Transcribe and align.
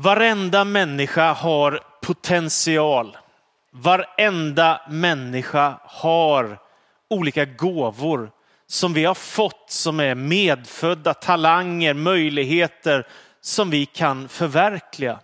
Varenda 0.00 0.64
människa 0.64 1.32
har 1.32 1.80
potential. 2.02 3.16
Varenda 3.70 4.80
människa 4.90 5.80
har 5.84 6.58
olika 7.10 7.44
gåvor 7.44 8.30
som 8.66 8.92
vi 8.92 9.04
har 9.04 9.14
fått 9.14 9.64
som 9.68 10.00
är 10.00 10.14
medfödda 10.14 11.14
talanger, 11.14 11.94
möjligheter 11.94 13.06
som 13.40 13.70
vi 13.70 13.86
kan 13.86 14.28
förverkliga. 14.28 15.20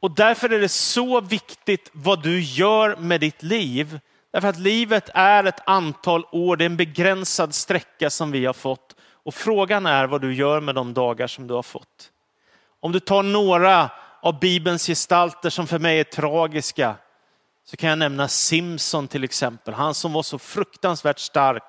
Och 0.00 0.14
därför 0.14 0.52
är 0.52 0.60
det 0.60 0.68
så 0.68 1.20
viktigt 1.20 1.90
vad 1.92 2.22
du 2.22 2.40
gör 2.40 2.96
med 2.96 3.20
ditt 3.20 3.42
liv. 3.42 4.00
Därför 4.32 4.48
att 4.48 4.58
livet 4.58 5.10
är 5.14 5.44
ett 5.44 5.68
antal 5.68 6.24
år, 6.32 6.56
det 6.56 6.64
är 6.64 6.66
en 6.66 6.76
begränsad 6.76 7.54
sträcka 7.54 8.10
som 8.10 8.30
vi 8.30 8.46
har 8.46 8.54
fått. 8.54 8.96
Och 9.00 9.34
frågan 9.34 9.86
är 9.86 10.06
vad 10.06 10.20
du 10.20 10.34
gör 10.34 10.60
med 10.60 10.74
de 10.74 10.94
dagar 10.94 11.26
som 11.26 11.46
du 11.46 11.54
har 11.54 11.62
fått. 11.62 12.11
Om 12.84 12.92
du 12.92 13.00
tar 13.00 13.22
några 13.22 13.90
av 14.22 14.40
Bibelns 14.40 14.86
gestalter 14.86 15.50
som 15.50 15.66
för 15.66 15.78
mig 15.78 16.00
är 16.00 16.04
tragiska, 16.04 16.94
så 17.64 17.76
kan 17.76 17.88
jag 17.88 17.98
nämna 17.98 18.28
Simson 18.28 19.08
till 19.08 19.24
exempel. 19.24 19.74
Han 19.74 19.94
som 19.94 20.12
var 20.12 20.22
så 20.22 20.38
fruktansvärt 20.38 21.18
stark, 21.18 21.64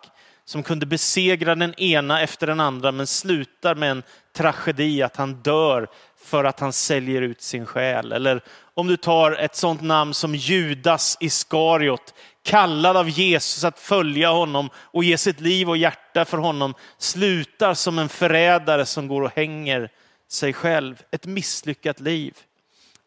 som 0.45 0.63
kunde 0.63 0.85
besegra 0.85 1.55
den 1.55 1.79
ena 1.79 2.21
efter 2.21 2.47
den 2.47 2.59
andra, 2.59 2.91
men 2.91 3.07
slutar 3.07 3.75
med 3.75 3.91
en 3.91 4.03
tragedi 4.35 5.01
att 5.01 5.15
han 5.15 5.33
dör 5.33 5.87
för 6.23 6.43
att 6.43 6.59
han 6.59 6.73
säljer 6.73 7.21
ut 7.21 7.41
sin 7.41 7.65
själ. 7.65 8.11
Eller 8.11 8.43
om 8.73 8.87
du 8.87 8.97
tar 8.97 9.31
ett 9.31 9.55
sånt 9.55 9.81
namn 9.81 10.13
som 10.13 10.35
Judas 10.35 11.17
Iskariot, 11.19 12.13
kallad 12.43 12.97
av 12.97 13.09
Jesus 13.09 13.63
att 13.63 13.79
följa 13.79 14.29
honom 14.29 14.69
och 14.75 15.03
ge 15.03 15.17
sitt 15.17 15.39
liv 15.39 15.69
och 15.69 15.77
hjärta 15.77 16.25
för 16.25 16.37
honom, 16.37 16.73
slutar 16.97 17.73
som 17.73 17.99
en 17.99 18.09
förrädare 18.09 18.85
som 18.85 19.07
går 19.07 19.21
och 19.21 19.35
hänger 19.35 19.89
sig 20.33 20.53
själv. 20.53 21.03
Ett 21.11 21.25
misslyckat 21.25 21.99
liv. 21.99 22.37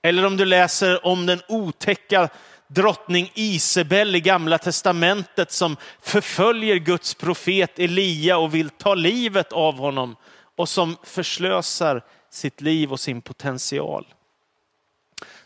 Eller 0.03 0.27
om 0.27 0.37
du 0.37 0.45
läser 0.45 1.07
om 1.07 1.27
den 1.27 1.41
otäcka 1.49 2.29
drottning 2.69 3.33
Isabel 3.35 4.17
i 4.17 4.21
gamla 4.21 4.59
testamentet 4.59 5.53
som 5.53 5.77
förföljer 6.03 6.77
Guds 6.77 7.15
profet 7.15 7.79
Elia 7.79 8.39
och 8.39 8.55
vill 8.55 8.71
ta 8.71 8.95
livet 8.95 9.53
av 9.53 9.75
honom 9.75 10.17
och 10.57 10.69
som 10.69 10.97
förslösar 11.03 12.03
sitt 12.31 12.61
liv 12.61 12.93
och 12.93 13.01
sin 13.01 13.23
potential. 13.23 14.07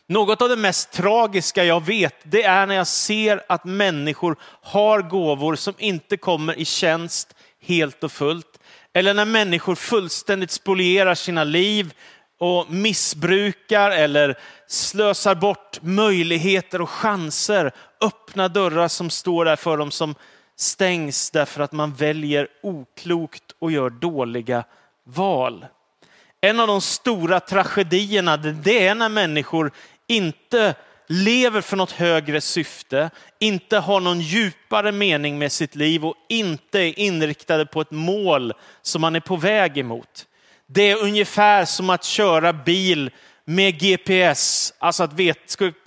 Något 0.06 0.42
av 0.42 0.48
det 0.48 0.56
mest 0.56 0.92
tragiska 0.92 1.64
jag 1.64 1.84
vet, 1.84 2.14
det 2.22 2.42
är 2.42 2.66
när 2.66 2.74
jag 2.74 2.86
ser 2.86 3.42
att 3.48 3.64
människor 3.64 4.36
har 4.62 5.02
gåvor 5.02 5.54
som 5.54 5.74
inte 5.78 6.16
kommer 6.16 6.58
i 6.58 6.64
tjänst 6.64 7.34
helt 7.60 8.04
och 8.04 8.12
fullt. 8.12 8.49
Eller 8.94 9.14
när 9.14 9.24
människor 9.24 9.74
fullständigt 9.74 10.50
spolierar 10.50 11.14
sina 11.14 11.44
liv 11.44 11.94
och 12.38 12.70
missbrukar 12.70 13.90
eller 13.90 14.38
slösar 14.66 15.34
bort 15.34 15.82
möjligheter 15.82 16.80
och 16.80 16.90
chanser. 16.90 17.72
Öppna 18.00 18.48
dörrar 18.48 18.88
som 18.88 19.10
står 19.10 19.44
där 19.44 19.56
för 19.56 19.76
dem 19.76 19.90
som 19.90 20.14
stängs 20.56 21.30
därför 21.30 21.62
att 21.62 21.72
man 21.72 21.94
väljer 21.94 22.48
oklokt 22.62 23.44
och 23.58 23.72
gör 23.72 23.90
dåliga 23.90 24.64
val. 25.04 25.66
En 26.40 26.60
av 26.60 26.66
de 26.66 26.80
stora 26.80 27.40
tragedierna 27.40 28.36
det 28.36 28.86
är 28.86 28.94
när 28.94 29.08
människor 29.08 29.70
inte 30.06 30.74
lever 31.12 31.60
för 31.60 31.76
något 31.76 31.92
högre 31.92 32.40
syfte, 32.40 33.10
inte 33.38 33.78
har 33.78 34.00
någon 34.00 34.20
djupare 34.20 34.92
mening 34.92 35.38
med 35.38 35.52
sitt 35.52 35.74
liv 35.74 36.04
och 36.04 36.14
inte 36.28 36.78
är 36.80 36.98
inriktade 36.98 37.66
på 37.66 37.80
ett 37.80 37.90
mål 37.90 38.52
som 38.82 39.00
man 39.00 39.16
är 39.16 39.20
på 39.20 39.36
väg 39.36 39.78
emot. 39.78 40.26
Det 40.66 40.90
är 40.90 41.02
ungefär 41.02 41.64
som 41.64 41.90
att 41.90 42.04
köra 42.04 42.52
bil 42.52 43.10
med 43.44 43.80
GPS, 43.80 44.74
alltså 44.78 45.02
att 45.02 45.12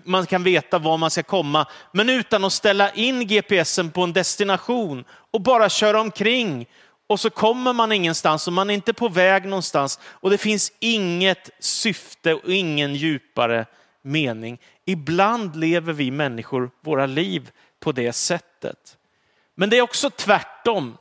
man 0.03 0.25
kan 0.25 0.43
veta 0.43 0.79
var 0.79 0.97
man 0.97 1.11
ska 1.11 1.23
komma, 1.23 1.67
men 1.91 2.09
utan 2.09 2.43
att 2.43 2.53
ställa 2.53 2.91
in 2.91 3.27
GPSen 3.27 3.91
på 3.91 4.01
en 4.01 4.13
destination 4.13 5.05
och 5.31 5.41
bara 5.41 5.69
köra 5.69 6.01
omkring. 6.01 6.65
Och 7.07 7.19
så 7.19 7.29
kommer 7.29 7.73
man 7.73 7.91
ingenstans 7.91 8.47
och 8.47 8.53
man 8.53 8.69
är 8.69 8.73
inte 8.73 8.93
på 8.93 9.07
väg 9.07 9.45
någonstans 9.45 9.99
och 10.05 10.29
det 10.29 10.37
finns 10.37 10.71
inget 10.79 11.49
syfte 11.59 12.33
och 12.33 12.53
ingen 12.53 12.95
djupare 12.95 13.65
mening. 14.03 14.59
Ibland 14.85 15.55
lever 15.55 15.93
vi 15.93 16.11
människor 16.11 16.71
våra 16.81 17.05
liv 17.05 17.51
på 17.79 17.91
det 17.91 18.13
sättet. 18.13 18.97
Men 19.55 19.69
det 19.69 19.77
är 19.77 19.81
också 19.81 20.09
tvärtom. 20.09 20.97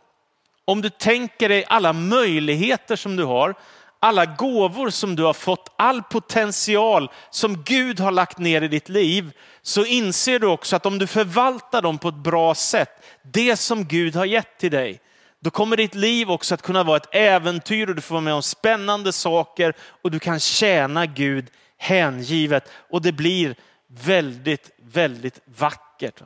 Om 0.64 0.82
du 0.82 0.90
tänker 0.90 1.48
dig 1.48 1.64
alla 1.68 1.92
möjligheter 1.92 2.96
som 2.96 3.16
du 3.16 3.24
har, 3.24 3.54
alla 4.00 4.26
gåvor 4.26 4.90
som 4.90 5.16
du 5.16 5.22
har 5.22 5.32
fått, 5.32 5.74
all 5.76 6.02
potential 6.02 7.10
som 7.30 7.62
Gud 7.62 8.00
har 8.00 8.10
lagt 8.10 8.38
ner 8.38 8.62
i 8.62 8.68
ditt 8.68 8.88
liv, 8.88 9.32
så 9.62 9.84
inser 9.84 10.38
du 10.38 10.46
också 10.46 10.76
att 10.76 10.86
om 10.86 10.98
du 10.98 11.06
förvaltar 11.06 11.82
dem 11.82 11.98
på 11.98 12.08
ett 12.08 12.14
bra 12.14 12.54
sätt, 12.54 13.04
det 13.22 13.56
som 13.56 13.84
Gud 13.84 14.16
har 14.16 14.24
gett 14.24 14.58
till 14.58 14.70
dig, 14.70 15.00
då 15.42 15.50
kommer 15.50 15.76
ditt 15.76 15.94
liv 15.94 16.30
också 16.30 16.54
att 16.54 16.62
kunna 16.62 16.82
vara 16.82 16.96
ett 16.96 17.14
äventyr 17.14 17.88
och 17.88 17.94
du 17.94 18.02
får 18.02 18.14
vara 18.14 18.24
med 18.24 18.34
om 18.34 18.42
spännande 18.42 19.12
saker 19.12 19.74
och 20.02 20.10
du 20.10 20.18
kan 20.18 20.40
tjäna 20.40 21.06
Gud 21.06 21.46
hängivet 21.78 22.68
och 22.90 23.02
det 23.02 23.12
blir 23.12 23.54
väldigt, 23.88 24.70
väldigt 24.78 25.40
vackert. 25.44 26.22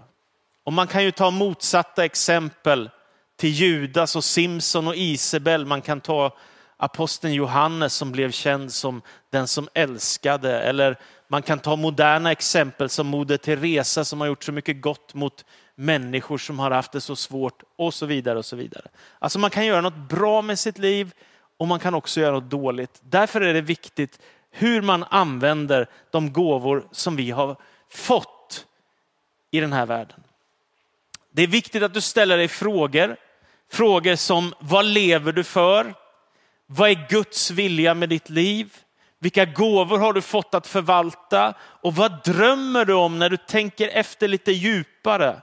Och 0.65 0.72
man 0.72 0.87
kan 0.87 1.05
ju 1.05 1.10
ta 1.10 1.31
motsatta 1.31 2.05
exempel 2.05 2.91
till 3.37 3.50
Judas 3.50 4.16
och 4.16 4.25
Simson 4.25 4.88
och 4.88 4.97
Isabel. 4.97 5.66
Man 5.66 5.82
kan 5.82 6.00
ta 6.00 6.37
aposteln 6.76 7.34
Johannes 7.34 7.94
som 7.94 8.12
blev 8.12 8.31
känd 8.31 8.72
som 8.72 9.03
den 9.32 9.49
som 9.49 9.69
älskade. 9.75 10.60
Eller 10.60 10.99
man 11.28 11.43
kan 11.43 11.59
ta 11.59 11.76
moderna 11.76 12.32
exempel 12.32 12.88
som 12.88 13.06
Moder 13.06 13.37
Teresa 13.37 14.05
som 14.05 14.21
har 14.21 14.28
gjort 14.28 14.44
så 14.44 14.53
mycket 14.53 14.81
gott 14.81 15.15
mot 15.15 15.44
människor 15.76 16.38
som 16.38 16.59
har 16.59 16.70
haft 16.70 16.92
det 16.92 17.00
så 17.00 17.16
svårt 17.16 17.62
och 17.76 17.94
så 17.94 18.06
vidare. 18.06 18.38
och 18.38 18.44
så 18.44 18.56
vidare. 18.56 18.88
Alltså 19.19 19.38
man 19.38 19.50
kan 19.50 19.66
göra 19.66 19.81
något 19.81 20.09
bra 20.09 20.42
med 20.42 20.59
sitt 20.59 20.78
liv 20.78 21.12
och 21.56 21.69
man 21.69 21.78
kan 21.78 21.94
också 21.94 22.20
göra 22.20 22.32
något 22.32 22.50
dåligt. 22.50 23.00
Därför 23.03 23.41
är 23.41 23.54
det 23.54 23.60
viktigt 23.60 24.20
hur 24.50 24.82
man 24.82 25.04
använder 25.10 25.87
de 26.10 26.32
gåvor 26.32 26.88
som 26.92 27.16
vi 27.16 27.31
har 27.31 27.56
fått 27.91 28.66
i 29.50 29.60
den 29.60 29.72
här 29.72 29.87
världen. 29.87 30.22
Det 31.31 31.42
är 31.42 31.47
viktigt 31.47 31.82
att 31.82 31.94
du 31.94 32.00
ställer 32.00 32.37
dig 32.37 32.48
frågor. 32.48 33.16
Frågor 33.70 34.16
som 34.16 34.54
vad 34.60 34.84
lever 34.84 35.32
du 35.32 35.44
för? 35.44 35.94
Vad 36.66 36.91
är 36.91 37.08
Guds 37.08 37.50
vilja 37.50 37.94
med 37.94 38.08
ditt 38.08 38.31
liv? 38.31 38.76
Vilka 39.19 39.44
gåvor 39.44 39.98
har 39.98 40.12
du 40.12 40.22
fått 40.22 40.54
att 40.54 40.66
förvalta? 40.66 41.54
Och 41.60 41.94
vad 41.94 42.25
drömmer 42.25 42.84
du 42.84 42.93
om 42.93 43.19
när 43.19 43.31
du 43.31 43.37
tänker 43.37 43.88
efter 43.88 44.28
lite 44.28 44.53
djupare? 44.53 45.43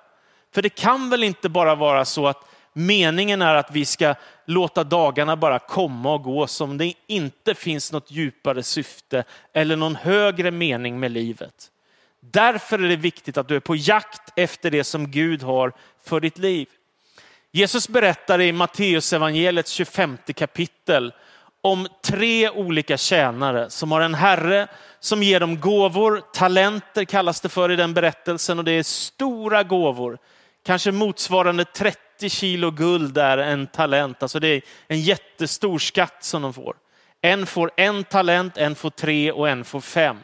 För 0.53 0.61
det 0.61 0.69
kan 0.69 1.09
väl 1.09 1.23
inte 1.23 1.49
bara 1.49 1.75
vara 1.75 2.05
så 2.05 2.27
att 2.27 2.45
meningen 2.73 3.41
är 3.41 3.55
att 3.55 3.71
vi 3.71 3.85
ska 3.85 4.15
låta 4.45 4.83
dagarna 4.83 5.35
bara 5.35 5.59
komma 5.59 6.13
och 6.13 6.23
gå 6.23 6.47
som 6.47 6.77
det 6.77 6.93
inte 7.07 7.55
finns 7.55 7.91
något 7.91 8.11
djupare 8.11 8.63
syfte 8.63 9.23
eller 9.53 9.75
någon 9.75 9.95
högre 9.95 10.51
mening 10.51 10.99
med 10.99 11.11
livet. 11.11 11.69
Därför 12.19 12.79
är 12.79 12.87
det 12.87 12.95
viktigt 12.95 13.37
att 13.37 13.47
du 13.47 13.55
är 13.55 13.59
på 13.59 13.75
jakt 13.75 14.33
efter 14.35 14.71
det 14.71 14.83
som 14.83 15.11
Gud 15.11 15.43
har 15.43 15.73
för 16.03 16.19
ditt 16.19 16.37
liv. 16.37 16.67
Jesus 17.51 17.89
berättar 17.89 18.41
i 18.41 18.51
Matteus 18.51 19.13
evangeliets 19.13 19.71
25 19.71 20.17
kapitel 20.35 21.13
om 21.61 21.87
tre 22.03 22.49
olika 22.49 22.97
tjänare 22.97 23.69
som 23.69 23.91
har 23.91 24.01
en 24.01 24.13
herre 24.13 24.67
som 24.99 25.23
ger 25.23 25.39
dem 25.39 25.59
gåvor, 25.59 26.21
talenter 26.33 27.05
kallas 27.05 27.41
det 27.41 27.49
för 27.49 27.71
i 27.71 27.75
den 27.75 27.93
berättelsen 27.93 28.59
och 28.59 28.65
det 28.65 28.71
är 28.71 28.83
stora 28.83 29.63
gåvor. 29.63 30.17
Kanske 30.65 30.91
motsvarande 30.91 31.65
30 31.65 32.29
kilo 32.29 32.71
guld 32.71 33.17
är 33.17 33.37
en 33.37 33.67
talent, 33.67 34.23
alltså 34.23 34.39
det 34.39 34.47
är 34.47 34.61
en 34.87 35.01
jättestor 35.01 35.79
skatt 35.79 36.17
som 36.23 36.41
de 36.41 36.53
får. 36.53 36.75
En 37.21 37.45
får 37.45 37.71
en 37.77 38.03
talent, 38.03 38.57
en 38.57 38.75
får 38.75 38.89
tre 38.89 39.31
och 39.31 39.49
en 39.49 39.65
får 39.65 39.81
fem. 39.81 40.17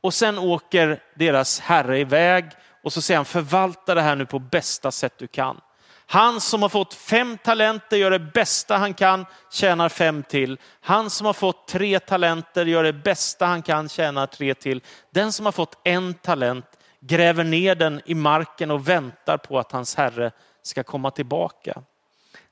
Och 0.00 0.14
sen 0.14 0.38
åker 0.38 1.02
deras 1.14 1.60
herre 1.60 1.98
iväg 1.98 2.44
och 2.82 2.92
så 2.92 3.02
säger 3.02 3.18
han 3.18 3.24
förvalta 3.24 3.94
det 3.94 4.02
här 4.02 4.16
nu 4.16 4.26
på 4.26 4.38
bästa 4.38 4.90
sätt 4.90 5.14
du 5.18 5.26
kan. 5.26 5.60
Han 6.06 6.40
som 6.40 6.62
har 6.62 6.68
fått 6.68 6.94
fem 6.94 7.38
talenter 7.38 7.96
gör 7.96 8.10
det 8.10 8.18
bästa 8.18 8.76
han 8.76 8.94
kan, 8.94 9.26
tjänar 9.52 9.88
fem 9.88 10.22
till. 10.22 10.58
Han 10.80 11.10
som 11.10 11.26
har 11.26 11.32
fått 11.32 11.68
tre 11.68 11.98
talenter 11.98 12.66
gör 12.66 12.84
det 12.84 12.92
bästa 12.92 13.46
han 13.46 13.62
kan, 13.62 13.88
tjänar 13.88 14.26
tre 14.26 14.54
till. 14.54 14.82
Den 15.10 15.32
som 15.32 15.46
har 15.46 15.52
fått 15.52 15.78
en 15.84 16.14
talent 16.14 16.66
gräver 17.06 17.44
ner 17.44 17.74
den 17.74 18.00
i 18.04 18.14
marken 18.14 18.70
och 18.70 18.88
väntar 18.88 19.36
på 19.36 19.58
att 19.58 19.72
hans 19.72 19.94
herre 19.94 20.32
ska 20.62 20.82
komma 20.82 21.10
tillbaka. 21.10 21.82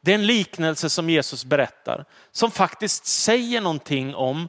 Det 0.01 0.11
är 0.11 0.15
en 0.15 0.27
liknelse 0.27 0.91
som 0.91 1.11
Jesus 1.11 1.45
berättar 1.45 2.05
som 2.33 2.51
faktiskt 2.51 3.07
säger 3.07 3.61
någonting 3.61 4.15
om 4.15 4.49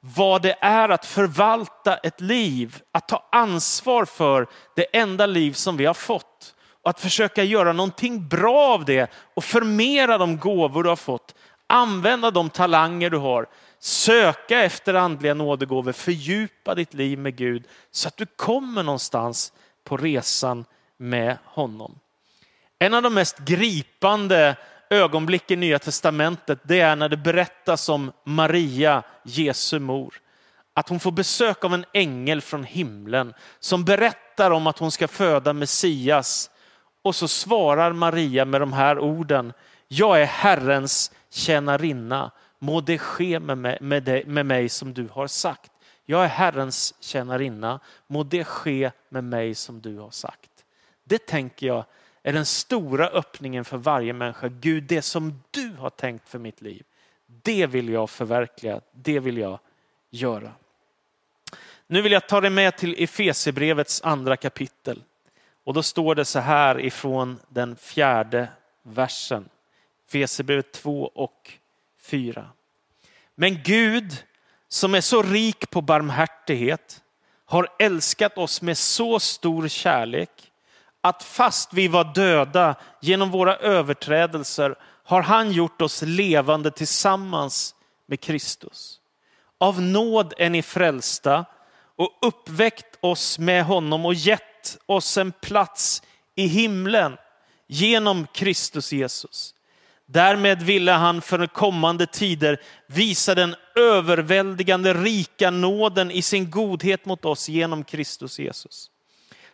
vad 0.00 0.42
det 0.42 0.56
är 0.60 0.88
att 0.88 1.06
förvalta 1.06 1.96
ett 1.96 2.20
liv, 2.20 2.82
att 2.92 3.08
ta 3.08 3.28
ansvar 3.32 4.04
för 4.04 4.46
det 4.76 4.96
enda 4.96 5.26
liv 5.26 5.52
som 5.52 5.76
vi 5.76 5.86
har 5.86 5.94
fått 5.94 6.54
och 6.82 6.90
att 6.90 7.00
försöka 7.00 7.44
göra 7.44 7.72
någonting 7.72 8.28
bra 8.28 8.74
av 8.74 8.84
det 8.84 9.10
och 9.34 9.44
förmera 9.44 10.18
de 10.18 10.38
gåvor 10.38 10.82
du 10.82 10.88
har 10.88 10.96
fått. 10.96 11.34
Använda 11.66 12.30
de 12.30 12.50
talanger 12.50 13.10
du 13.10 13.16
har 13.16 13.46
söka 13.84 14.64
efter 14.64 14.94
andliga 14.94 15.34
nådegåvor, 15.34 15.92
fördjupa 15.92 16.74
ditt 16.74 16.94
liv 16.94 17.18
med 17.18 17.36
Gud 17.36 17.64
så 17.90 18.08
att 18.08 18.16
du 18.16 18.26
kommer 18.26 18.82
någonstans 18.82 19.52
på 19.84 19.96
resan 19.96 20.64
med 20.96 21.38
honom. 21.44 21.98
En 22.78 22.94
av 22.94 23.02
de 23.02 23.14
mest 23.14 23.38
gripande 23.38 24.56
ögonblick 24.90 25.50
i 25.50 25.56
Nya 25.56 25.78
Testamentet, 25.78 26.58
det 26.62 26.80
är 26.80 26.96
när 26.96 27.08
det 27.08 27.16
berättas 27.16 27.88
om 27.88 28.12
Maria, 28.24 29.02
Jesu 29.22 29.78
mor. 29.78 30.20
Att 30.74 30.88
hon 30.88 31.00
får 31.00 31.12
besök 31.12 31.64
av 31.64 31.74
en 31.74 31.84
ängel 31.92 32.40
från 32.40 32.64
himlen 32.64 33.34
som 33.60 33.84
berättar 33.84 34.50
om 34.50 34.66
att 34.66 34.78
hon 34.78 34.90
ska 34.90 35.08
föda 35.08 35.52
Messias. 35.52 36.50
Och 37.02 37.16
så 37.16 37.28
svarar 37.28 37.92
Maria 37.92 38.44
med 38.44 38.60
de 38.60 38.72
här 38.72 38.98
orden. 38.98 39.52
Jag 39.88 40.20
är 40.20 40.26
Herrens 40.26 41.12
tjänarinna. 41.30 42.30
Må 42.58 42.80
det 42.80 42.98
ske 42.98 43.38
med 43.38 43.58
mig, 43.58 43.78
med, 43.80 44.02
dig, 44.02 44.24
med 44.26 44.46
mig 44.46 44.68
som 44.68 44.94
du 44.94 45.08
har 45.08 45.26
sagt. 45.26 45.72
Jag 46.04 46.24
är 46.24 46.28
Herrens 46.28 46.94
tjänarinna. 47.00 47.80
Må 48.06 48.22
det 48.22 48.44
ske 48.44 48.90
med 49.08 49.24
mig 49.24 49.54
som 49.54 49.80
du 49.80 49.98
har 49.98 50.10
sagt. 50.10 50.50
Det 51.04 51.26
tänker 51.26 51.66
jag 51.66 51.84
är 52.22 52.32
den 52.32 52.46
stora 52.46 53.08
öppningen 53.08 53.64
för 53.64 53.76
varje 53.76 54.12
människa. 54.12 54.48
Gud, 54.48 54.84
det 54.84 55.02
som 55.02 55.42
du 55.50 55.72
har 55.78 55.90
tänkt 55.90 56.28
för 56.28 56.38
mitt 56.38 56.60
liv, 56.62 56.82
det 57.26 57.66
vill 57.66 57.88
jag 57.88 58.10
förverkliga, 58.10 58.80
det 58.92 59.20
vill 59.20 59.38
jag 59.38 59.58
göra. 60.10 60.52
Nu 61.86 62.02
vill 62.02 62.12
jag 62.12 62.28
ta 62.28 62.40
dig 62.40 62.50
med 62.50 62.76
till 62.76 63.02
Efesebrevets 63.02 64.02
andra 64.02 64.36
kapitel. 64.36 65.02
Och 65.64 65.74
då 65.74 65.82
står 65.82 66.14
det 66.14 66.24
så 66.24 66.38
här 66.38 66.80
ifrån 66.80 67.40
den 67.48 67.76
fjärde 67.76 68.48
versen. 68.82 69.48
Efesierbrevet 70.06 70.72
2 70.72 71.06
och 71.14 71.52
4. 72.04 72.48
Men 73.34 73.62
Gud 73.62 74.24
som 74.68 74.94
är 74.94 75.00
så 75.00 75.22
rik 75.22 75.70
på 75.70 75.80
barmhärtighet 75.80 77.02
har 77.44 77.68
älskat 77.78 78.38
oss 78.38 78.62
med 78.62 78.78
så 78.78 79.20
stor 79.20 79.68
kärlek 79.68 80.30
att 81.00 81.22
fast 81.22 81.72
vi 81.72 81.88
var 81.88 82.14
döda 82.14 82.74
genom 83.00 83.30
våra 83.30 83.56
överträdelser 83.56 84.74
har 85.04 85.22
han 85.22 85.52
gjort 85.52 85.82
oss 85.82 86.02
levande 86.02 86.70
tillsammans 86.70 87.74
med 88.06 88.20
Kristus. 88.20 89.00
Av 89.58 89.82
nåd 89.82 90.34
är 90.38 90.50
ni 90.50 90.62
frälsta 90.62 91.44
och 91.96 92.18
uppväckt 92.22 92.98
oss 93.00 93.38
med 93.38 93.64
honom 93.64 94.06
och 94.06 94.14
gett 94.14 94.78
oss 94.86 95.16
en 95.16 95.32
plats 95.32 96.02
i 96.34 96.46
himlen 96.46 97.16
genom 97.66 98.26
Kristus 98.26 98.92
Jesus. 98.92 99.53
Därmed 100.06 100.62
ville 100.62 100.92
han 100.92 101.22
för 101.22 101.46
kommande 101.46 102.06
tider 102.06 102.60
visa 102.86 103.34
den 103.34 103.54
överväldigande 103.76 104.94
rika 104.94 105.50
nåden 105.50 106.10
i 106.10 106.22
sin 106.22 106.50
godhet 106.50 107.04
mot 107.06 107.24
oss 107.24 107.48
genom 107.48 107.84
Kristus 107.84 108.38
Jesus. 108.38 108.90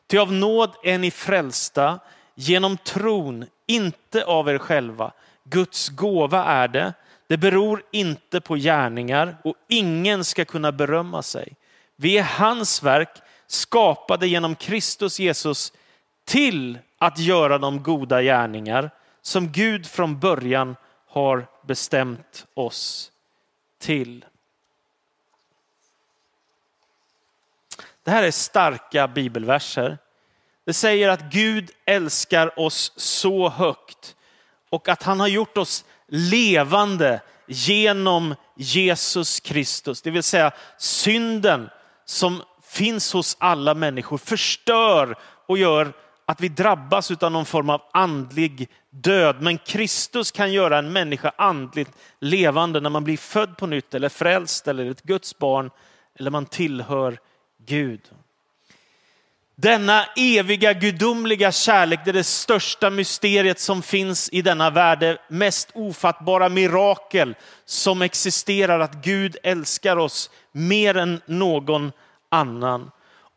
Ty 0.07 0.19
av 0.19 0.33
nåd 0.33 0.71
är 0.85 0.99
ni 0.99 1.11
frälsta 1.11 2.01
genom 2.35 2.77
tron, 2.77 3.45
inte 3.67 4.25
av 4.25 4.49
er 4.49 4.59
själva. 4.59 5.13
Guds 5.45 5.89
gåva 5.89 6.45
är 6.45 6.69
det. 6.69 6.93
Det 7.29 7.37
beror 7.37 7.83
inte 7.93 8.41
på 8.41 8.57
gärningar 8.57 9.37
och 9.45 9.55
ingen 9.69 10.25
ska 10.25 10.45
kunna 10.45 10.73
berömma 10.73 11.23
sig. 11.23 11.53
Vi 11.97 12.19
är 12.19 12.23
hans 12.23 12.83
verk, 12.83 13.23
skapade 13.47 14.27
genom 14.27 14.55
Kristus 14.55 15.21
Jesus 15.21 15.73
till 16.25 16.79
att 16.99 17.19
göra 17.19 17.59
de 17.59 17.83
goda 17.83 18.23
gärningar 18.23 18.91
som 19.23 19.53
Gud 19.53 19.87
från 19.87 20.21
början 20.21 20.77
har 21.09 21.47
bestämt 21.67 22.47
oss 22.55 23.13
till. 23.79 24.25
Det 28.05 28.11
här 28.11 28.23
är 28.23 28.31
starka 28.31 29.09
bibelverser. 29.09 29.99
Det 30.65 30.73
säger 30.73 31.09
att 31.09 31.33
Gud 31.33 31.71
älskar 31.85 32.59
oss 32.59 32.93
så 32.97 33.49
högt 33.49 34.17
och 34.71 34.89
att 34.89 35.03
han 35.03 35.21
har 35.21 35.29
gjort 35.29 35.59
oss 35.59 35.85
levande 36.09 37.21
genom 37.47 38.35
Jesus 38.57 39.41
Kristus. 39.41 40.03
Det 40.03 40.11
vill 40.11 40.23
säga 40.23 40.53
synden 40.79 41.71
som 42.05 42.43
finns 42.63 43.13
hos 43.13 43.37
alla 43.41 43.75
människor 43.75 44.19
förstör 44.19 45.19
och 45.47 45.59
gör 45.59 45.93
att 46.31 46.41
vi 46.41 46.49
drabbas 46.49 47.11
av 47.11 47.33
någon 47.33 47.47
form 47.47 47.71
av 47.71 47.83
andlig 47.93 48.69
död. 48.91 49.37
Men 49.41 49.59
Kristus 49.59 50.31
kan 50.31 50.53
göra 50.53 50.79
en 50.79 50.93
människa 50.93 51.33
andligt 51.39 51.91
levande 52.21 52.81
när 52.81 52.91
man 52.91 53.05
blir 53.05 53.17
född 53.17 53.57
på 53.57 53.67
nytt 53.67 53.95
eller 53.95 54.09
frälst 54.09 54.69
eller 54.69 54.91
ett 54.91 55.03
Guds 55.03 55.39
barn 55.39 55.71
eller 56.19 56.31
man 56.31 56.47
tillhör 56.47 57.19
Gud. 57.67 58.01
Denna 59.57 60.05
eviga 60.17 60.73
gudomliga 60.73 61.53
kärlek, 61.53 62.01
det 62.05 62.11
är 62.11 62.13
det 62.13 62.25
största 62.25 62.91
mysteriet 62.91 63.61
som 63.61 63.83
finns 63.83 64.29
i 64.33 64.43
denna 64.43 64.71
värld, 64.71 65.01
det 65.01 65.19
mest 65.29 65.71
ofattbara 65.75 66.49
mirakel 66.49 67.35
som 67.65 68.03
existerar, 68.03 68.81
att 68.81 68.95
Gud 68.95 69.37
älskar 69.43 69.97
oss 69.97 70.31
mer 70.53 70.97
än 70.97 71.21
någon 71.27 71.93
annan. 72.29 72.91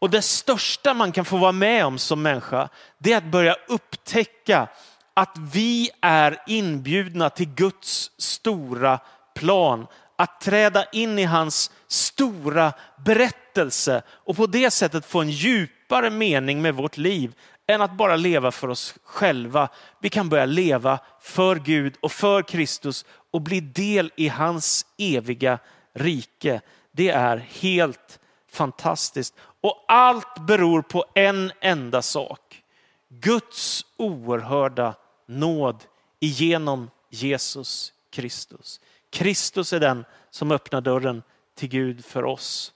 Och 0.04 0.10
det 0.10 0.22
största 0.22 0.94
man 0.94 1.12
kan 1.12 1.26
få 1.26 1.38
vara 1.38 1.52
med 1.52 1.86
om 1.86 1.98
som 1.98 2.22
människa, 2.22 2.70
det 2.98 3.14
är 3.14 3.18
att 3.18 3.32
börja 3.32 3.56
upptäcka 3.68 4.68
att 5.14 5.38
vi 5.54 5.90
är 6.02 6.38
inbjudna 6.48 7.30
till 7.30 7.50
Guds 7.50 8.12
stora 8.18 9.00
plan. 9.36 9.88
Att 10.16 10.42
träda 10.42 10.86
in 10.92 11.20
i 11.20 11.24
hans 11.24 11.72
stora 11.88 12.74
berättelse 13.06 14.02
och 14.10 14.36
på 14.36 14.48
det 14.48 14.72
sättet 14.72 15.06
få 15.06 15.22
en 15.22 15.30
djupare 15.30 16.10
mening 16.10 16.62
med 16.62 16.76
vårt 16.76 16.98
liv 16.98 17.34
än 17.68 17.82
att 17.82 17.98
bara 17.98 18.16
leva 18.16 18.52
för 18.52 18.68
oss 18.68 18.96
själva. 19.04 19.70
Vi 20.02 20.10
kan 20.10 20.30
börja 20.30 20.46
leva 20.46 21.00
för 21.22 21.56
Gud 21.56 21.96
och 22.02 22.12
för 22.12 22.42
Kristus 22.42 23.06
och 23.32 23.42
bli 23.42 23.60
del 23.60 24.12
i 24.16 24.28
hans 24.28 24.86
eviga 24.98 25.60
rike. 25.94 26.62
Det 26.92 27.10
är 27.10 27.38
helt 27.38 28.20
fantastiskt. 28.52 29.36
Och 29.64 29.86
allt 29.88 30.40
beror 30.48 30.82
på 30.82 31.06
en 31.14 31.52
enda 31.62 32.02
sak. 32.02 32.64
Guds 33.10 33.86
oerhörda 33.98 34.96
nåd 35.26 35.84
igenom 36.20 36.90
Jesus 37.10 37.94
Kristus. 38.10 38.80
Kristus 39.10 39.74
är 39.74 39.80
den 39.80 40.06
som 40.30 40.52
öppnar 40.52 40.82
dörren 40.82 41.24
till 41.56 41.70
Gud 41.70 42.06
för 42.06 42.26
oss. 42.26 42.74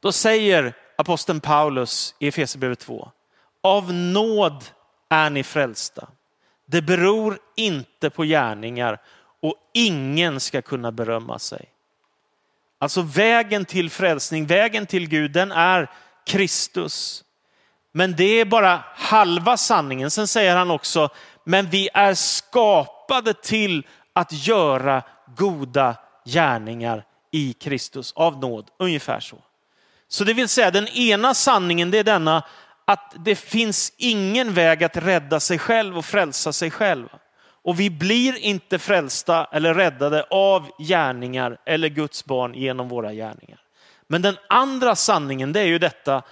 Då 0.00 0.12
säger 0.12 0.74
aposteln 0.96 1.40
Paulus 1.40 2.14
i 2.18 2.28
Efesierbrevet 2.28 2.78
2. 2.78 3.10
Av 3.60 3.92
nåd 3.92 4.64
är 5.08 5.30
ni 5.30 5.42
frälsta. 5.42 6.08
Det 6.66 6.82
beror 6.82 7.38
inte 7.56 8.10
på 8.10 8.24
gärningar 8.24 9.02
och 9.40 9.54
ingen 9.72 10.40
ska 10.40 10.62
kunna 10.62 10.92
berömma 10.92 11.38
sig. 11.38 11.68
Alltså 12.78 13.02
vägen 13.02 13.64
till 13.64 13.90
frälsning, 13.90 14.46
vägen 14.46 14.86
till 14.86 15.08
Gud, 15.08 15.32
den 15.32 15.52
är 15.52 15.90
Kristus. 16.26 17.24
Men 17.92 18.16
det 18.16 18.40
är 18.40 18.44
bara 18.44 18.84
halva 18.94 19.56
sanningen. 19.56 20.10
Sen 20.10 20.28
säger 20.28 20.56
han 20.56 20.70
också, 20.70 21.08
men 21.44 21.70
vi 21.70 21.88
är 21.94 22.14
skapade 22.14 23.34
till 23.34 23.86
att 24.12 24.32
göra 24.32 25.02
goda 25.36 25.96
gärningar 26.24 27.04
i 27.32 27.52
Kristus 27.52 28.12
av 28.12 28.40
nåd. 28.40 28.70
Ungefär 28.78 29.20
så. 29.20 29.36
Så 30.08 30.24
det 30.24 30.34
vill 30.34 30.48
säga 30.48 30.70
den 30.70 30.88
ena 30.88 31.34
sanningen 31.34 31.90
det 31.90 31.98
är 31.98 32.04
denna 32.04 32.44
att 32.84 33.14
det 33.24 33.36
finns 33.36 33.92
ingen 33.96 34.54
väg 34.54 34.84
att 34.84 34.96
rädda 34.96 35.40
sig 35.40 35.58
själv 35.58 35.98
och 35.98 36.04
frälsa 36.04 36.52
sig 36.52 36.70
själv. 36.70 37.08
Och 37.66 37.80
vi 37.80 37.90
blir 37.90 38.36
inte 38.36 38.78
frälsta 38.78 39.48
eller 39.52 39.74
räddade 39.74 40.22
av 40.30 40.70
gärningar 40.78 41.58
eller 41.64 41.88
Guds 41.88 42.24
barn 42.24 42.54
genom 42.54 42.88
våra 42.88 43.12
gärningar. 43.12 43.60
Men 44.06 44.22
den 44.22 44.36
andra 44.48 44.96
sanningen 44.96 45.52
det 45.52 45.60
är 45.60 45.66
ju 45.66 45.78
detta 45.78 46.22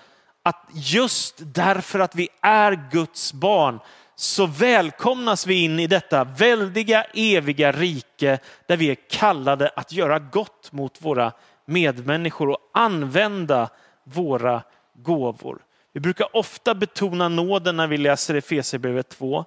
att 0.43 0.67
just 0.75 1.35
därför 1.39 1.99
att 1.99 2.15
vi 2.15 2.29
är 2.41 2.91
Guds 2.91 3.33
barn 3.33 3.81
så 4.17 4.47
välkomnas 4.47 5.47
vi 5.47 5.65
in 5.65 5.81
i 5.81 5.87
detta 5.87 6.25
väldiga 6.25 7.05
eviga 7.15 7.73
rike 7.73 8.39
där 8.67 8.77
vi 8.77 8.91
är 8.91 8.97
kallade 9.11 9.71
att 9.77 9.93
göra 9.93 10.19
gott 10.19 10.73
mot 10.73 11.03
våra 11.03 11.33
medmänniskor 11.65 12.49
och 12.49 12.71
använda 12.75 13.69
våra 14.05 14.63
gåvor. 14.95 15.59
Vi 15.93 16.01
brukar 16.01 16.37
ofta 16.37 16.75
betona 16.75 17.29
nåden 17.29 17.77
när 17.77 17.87
vi 17.87 17.97
läser 17.97 18.35
Efesierbrevet 18.35 19.09
2. 19.09 19.45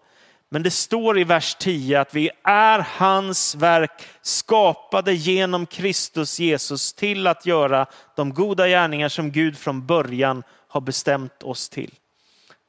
Men 0.49 0.63
det 0.63 0.71
står 0.71 1.19
i 1.19 1.23
vers 1.23 1.55
10 1.59 1.99
att 1.99 2.13
vi 2.15 2.29
är 2.43 2.79
hans 2.79 3.55
verk 3.55 4.01
skapade 4.21 5.13
genom 5.13 5.65
Kristus 5.65 6.39
Jesus 6.39 6.93
till 6.93 7.27
att 7.27 7.45
göra 7.45 7.85
de 8.15 8.33
goda 8.33 8.67
gärningar 8.67 9.09
som 9.09 9.31
Gud 9.31 9.57
från 9.57 9.85
början 9.85 10.43
har 10.67 10.81
bestämt 10.81 11.43
oss 11.43 11.69
till. 11.69 11.93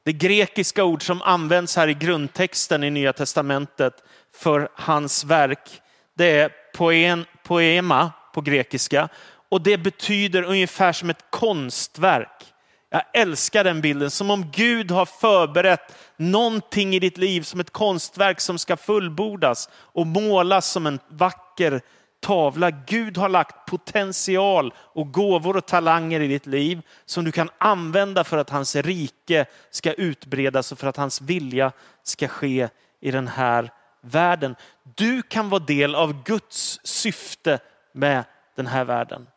Det 0.05 0.13
grekiska 0.13 0.83
ord 0.83 1.05
som 1.05 1.21
används 1.21 1.75
här 1.75 1.87
i 1.87 1.93
grundtexten 1.93 2.83
i 2.83 2.89
Nya 2.89 3.13
Testamentet 3.13 3.93
för 4.35 4.69
hans 4.73 5.23
verk, 5.23 5.81
det 6.17 6.31
är 6.39 6.51
poen, 6.75 7.25
poema 7.43 8.11
på 8.33 8.41
grekiska 8.41 9.09
och 9.49 9.61
det 9.61 9.77
betyder 9.77 10.43
ungefär 10.43 10.93
som 10.93 11.09
ett 11.09 11.25
konstverk. 11.29 12.48
Jag 12.89 13.01
älskar 13.13 13.63
den 13.63 13.81
bilden, 13.81 14.11
som 14.11 14.31
om 14.31 14.51
Gud 14.51 14.91
har 14.91 15.05
förberett 15.05 15.95
någonting 16.17 16.95
i 16.95 16.99
ditt 16.99 17.17
liv 17.17 17.41
som 17.41 17.59
ett 17.59 17.71
konstverk 17.71 18.39
som 18.39 18.57
ska 18.57 18.77
fullbordas 18.77 19.69
och 19.73 20.07
målas 20.07 20.71
som 20.71 20.87
en 20.87 20.99
vacker 21.07 21.81
tavla. 22.19 22.71
Gud 22.71 23.17
har 23.17 23.29
lagt 23.29 23.67
potential 23.67 24.73
och 24.77 25.11
gåvor 25.11 25.57
och 25.57 25.65
talanger 25.65 26.19
i 26.19 26.27
ditt 26.27 26.45
liv 26.45 26.81
som 27.05 27.25
du 27.25 27.31
kan 27.31 27.49
använda 27.57 28.23
för 28.23 28.37
att 28.37 28.49
hans 28.49 28.75
rike 28.75 29.45
ska 29.69 29.93
utbredas 29.93 30.71
och 30.71 30.79
för 30.79 30.87
att 30.87 30.97
hans 30.97 31.21
vilja 31.21 31.71
ska 32.03 32.27
ske 32.27 32.69
i 33.01 33.11
den 33.11 33.27
här 33.27 33.71
världen. 34.01 34.55
Du 34.95 35.21
kan 35.21 35.49
vara 35.49 35.63
del 35.63 35.95
av 35.95 36.23
Guds 36.23 36.79
syfte 36.83 37.59
med 37.93 38.23
den 38.55 38.67
här 38.67 38.85
världen. 38.85 39.27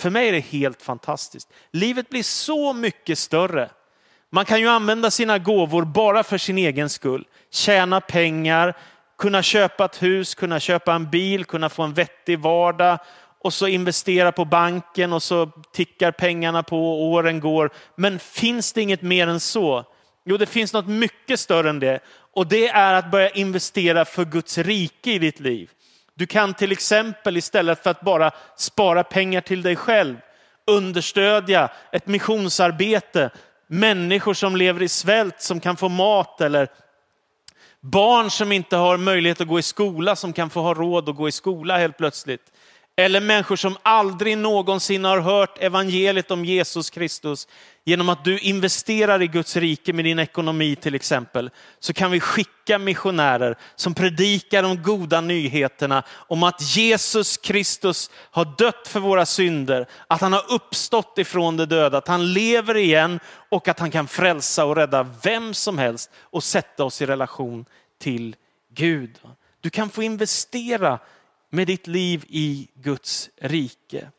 För 0.00 0.10
mig 0.10 0.28
är 0.28 0.32
det 0.32 0.40
helt 0.40 0.82
fantastiskt. 0.82 1.48
Livet 1.70 2.08
blir 2.08 2.22
så 2.22 2.72
mycket 2.72 3.18
större. 3.18 3.70
Man 4.30 4.44
kan 4.44 4.60
ju 4.60 4.68
använda 4.68 5.10
sina 5.10 5.38
gåvor 5.38 5.84
bara 5.84 6.22
för 6.22 6.38
sin 6.38 6.58
egen 6.58 6.88
skull. 6.88 7.26
Tjäna 7.50 8.00
pengar, 8.00 8.76
kunna 9.18 9.42
köpa 9.42 9.84
ett 9.84 10.02
hus, 10.02 10.34
kunna 10.34 10.60
köpa 10.60 10.94
en 10.94 11.10
bil, 11.10 11.44
kunna 11.44 11.68
få 11.68 11.82
en 11.82 11.94
vettig 11.94 12.38
vardag 12.38 12.98
och 13.40 13.54
så 13.54 13.66
investera 13.66 14.32
på 14.32 14.44
banken 14.44 15.12
och 15.12 15.22
så 15.22 15.50
tickar 15.72 16.12
pengarna 16.12 16.62
på 16.62 16.92
och 16.92 17.04
åren 17.04 17.40
går. 17.40 17.70
Men 17.96 18.18
finns 18.18 18.72
det 18.72 18.82
inget 18.82 19.02
mer 19.02 19.26
än 19.26 19.40
så? 19.40 19.84
Jo, 20.24 20.36
det 20.36 20.46
finns 20.46 20.72
något 20.72 20.88
mycket 20.88 21.40
större 21.40 21.70
än 21.70 21.80
det 21.80 22.00
och 22.34 22.46
det 22.46 22.68
är 22.68 22.94
att 22.94 23.10
börja 23.10 23.30
investera 23.30 24.04
för 24.04 24.24
Guds 24.24 24.58
rike 24.58 25.12
i 25.12 25.18
ditt 25.18 25.40
liv. 25.40 25.70
Du 26.14 26.26
kan 26.26 26.54
till 26.54 26.72
exempel 26.72 27.36
istället 27.36 27.82
för 27.82 27.90
att 27.90 28.00
bara 28.00 28.30
spara 28.56 29.04
pengar 29.04 29.40
till 29.40 29.62
dig 29.62 29.76
själv 29.76 30.16
understödja 30.66 31.70
ett 31.92 32.06
missionsarbete, 32.06 33.30
människor 33.66 34.34
som 34.34 34.56
lever 34.56 34.82
i 34.82 34.88
svält 34.88 35.40
som 35.40 35.60
kan 35.60 35.76
få 35.76 35.88
mat 35.88 36.40
eller 36.40 36.68
barn 37.80 38.30
som 38.30 38.52
inte 38.52 38.76
har 38.76 38.96
möjlighet 38.96 39.40
att 39.40 39.48
gå 39.48 39.58
i 39.58 39.62
skola 39.62 40.16
som 40.16 40.32
kan 40.32 40.50
få 40.50 40.60
ha 40.60 40.74
råd 40.74 41.08
att 41.08 41.16
gå 41.16 41.28
i 41.28 41.32
skola 41.32 41.78
helt 41.78 41.96
plötsligt. 41.96 42.52
Eller 42.96 43.20
människor 43.20 43.56
som 43.56 43.76
aldrig 43.82 44.38
någonsin 44.38 45.04
har 45.04 45.20
hört 45.20 45.58
evangeliet 45.58 46.30
om 46.30 46.44
Jesus 46.44 46.90
Kristus. 46.90 47.48
Genom 47.84 48.08
att 48.08 48.24
du 48.24 48.38
investerar 48.38 49.22
i 49.22 49.26
Guds 49.26 49.56
rike 49.56 49.92
med 49.92 50.04
din 50.04 50.18
ekonomi 50.18 50.76
till 50.76 50.94
exempel, 50.94 51.50
så 51.78 51.92
kan 51.92 52.10
vi 52.10 52.20
skicka 52.20 52.78
missionärer 52.78 53.56
som 53.76 53.94
predikar 53.94 54.62
de 54.62 54.82
goda 54.82 55.20
nyheterna 55.20 56.02
om 56.10 56.42
att 56.42 56.76
Jesus 56.76 57.36
Kristus 57.36 58.10
har 58.30 58.44
dött 58.58 58.88
för 58.88 59.00
våra 59.00 59.26
synder, 59.26 59.86
att 60.06 60.20
han 60.20 60.32
har 60.32 60.52
uppstått 60.52 61.18
ifrån 61.18 61.56
de 61.56 61.66
döda, 61.66 61.98
att 61.98 62.08
han 62.08 62.32
lever 62.32 62.76
igen 62.76 63.20
och 63.48 63.68
att 63.68 63.78
han 63.78 63.90
kan 63.90 64.08
frälsa 64.08 64.64
och 64.64 64.76
rädda 64.76 65.06
vem 65.22 65.54
som 65.54 65.78
helst 65.78 66.10
och 66.20 66.44
sätta 66.44 66.84
oss 66.84 67.02
i 67.02 67.06
relation 67.06 67.64
till 68.00 68.36
Gud. 68.74 69.18
Du 69.60 69.70
kan 69.70 69.90
få 69.90 70.02
investera 70.02 70.98
med 71.50 71.66
ditt 71.66 71.86
liv 71.86 72.24
i 72.28 72.68
Guds 72.74 73.30
rike. 73.36 74.10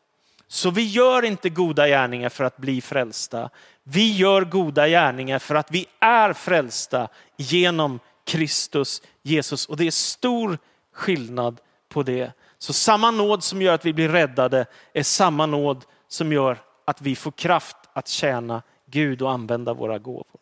Så 0.48 0.70
vi 0.70 0.82
gör 0.82 1.24
inte 1.24 1.48
goda 1.48 1.88
gärningar 1.88 2.28
för 2.28 2.44
att 2.44 2.56
bli 2.56 2.80
frälsta. 2.80 3.50
Vi 3.82 4.12
gör 4.16 4.44
goda 4.44 4.88
gärningar 4.88 5.38
för 5.38 5.54
att 5.54 5.70
vi 5.70 5.86
är 6.00 6.32
frälsta 6.32 7.08
genom 7.36 8.00
Kristus 8.24 9.02
Jesus. 9.22 9.66
Och 9.66 9.76
det 9.76 9.86
är 9.86 9.90
stor 9.90 10.58
skillnad 10.92 11.60
på 11.88 12.02
det. 12.02 12.32
Så 12.58 12.72
samma 12.72 13.10
nåd 13.10 13.44
som 13.44 13.62
gör 13.62 13.74
att 13.74 13.84
vi 13.84 13.92
blir 13.92 14.08
räddade 14.08 14.66
är 14.92 15.02
samma 15.02 15.46
nåd 15.46 15.84
som 16.08 16.32
gör 16.32 16.58
att 16.84 17.02
vi 17.02 17.16
får 17.16 17.30
kraft 17.30 17.76
att 17.92 18.08
tjäna 18.08 18.62
Gud 18.86 19.22
och 19.22 19.30
använda 19.30 19.74
våra 19.74 19.98
gåvor. 19.98 20.40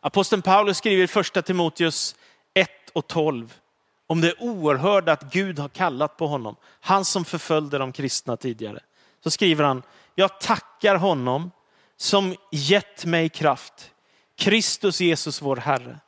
Aposteln 0.00 0.42
Paulus 0.42 0.78
skriver 0.78 1.04
i 1.04 1.06
första 1.06 1.42
Timoteus 1.42 2.16
1 2.54 2.70
och 2.92 3.06
12 3.06 3.54
om 4.12 4.20
det 4.20 4.34
oerhörda 4.38 5.12
att 5.12 5.32
Gud 5.32 5.58
har 5.58 5.68
kallat 5.68 6.16
på 6.16 6.26
honom. 6.26 6.56
Han 6.80 7.04
som 7.04 7.24
förföljde 7.24 7.78
de 7.78 7.92
kristna 7.92 8.36
tidigare. 8.36 8.80
Så 9.24 9.30
skriver 9.30 9.64
han, 9.64 9.82
jag 10.14 10.40
tackar 10.40 10.96
honom 10.96 11.50
som 11.96 12.36
gett 12.50 13.04
mig 13.04 13.28
kraft, 13.28 13.90
Kristus 14.36 15.00
Jesus 15.00 15.42
vår 15.42 15.56
Herre. 15.56 15.98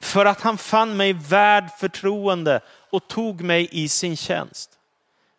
För 0.00 0.26
att 0.26 0.40
han 0.40 0.58
fann 0.58 0.96
mig 0.96 1.12
värd 1.12 1.70
förtroende 1.78 2.60
och 2.90 3.08
tog 3.08 3.40
mig 3.40 3.68
i 3.72 3.88
sin 3.88 4.16
tjänst. 4.16 4.70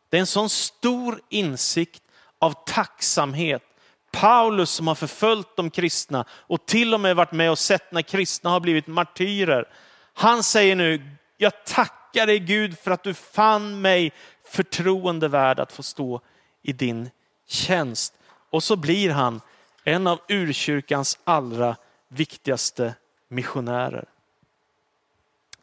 Det 0.10 0.18
är 0.18 0.22
en 0.22 0.28
sån 0.28 0.50
stor 0.50 1.22
insikt 1.30 2.04
av 2.40 2.54
tacksamhet. 2.66 3.64
Paulus 4.12 4.72
som 4.72 4.88
har 4.88 4.96
förföljt 4.96 5.56
de 5.56 5.70
kristna 5.70 6.26
och 6.32 6.66
till 6.66 6.94
och 6.94 7.00
med 7.00 7.16
varit 7.16 7.32
med 7.32 7.52
och 7.52 7.60
sett 7.60 7.92
när 7.92 8.02
kristna 8.02 8.50
har 8.50 8.60
blivit 8.60 8.88
martyrer. 8.88 9.68
Han 10.14 10.44
säger 10.44 10.76
nu, 10.76 11.18
jag 11.42 11.66
tackar 11.66 12.28
dig 12.28 12.40
Gud 12.40 12.80
för 12.80 12.92
att 12.92 13.04
du 13.04 13.14
fann 13.14 13.82
mig 13.82 14.12
förtroende 14.44 15.28
värd 15.28 15.60
att 15.60 15.72
få 15.72 15.84
stå 15.84 16.22
i 16.62 16.74
din 16.74 17.10
tjänst. 17.48 18.14
Och 18.50 18.64
så 18.64 18.76
blir 18.76 19.10
han 19.10 19.42
en 19.84 20.08
av 20.08 20.20
urkyrkans 20.28 21.20
allra 21.24 21.76
viktigaste 22.08 22.96
missionärer. 23.28 24.06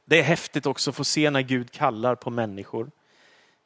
Det 0.04 0.18
är 0.18 0.22
häftigt 0.22 0.66
också 0.66 0.90
att 0.90 0.96
få 0.96 1.04
se 1.04 1.30
när 1.30 1.42
Gud 1.42 1.70
kallar 1.70 2.14
på 2.14 2.30
människor. 2.30 2.90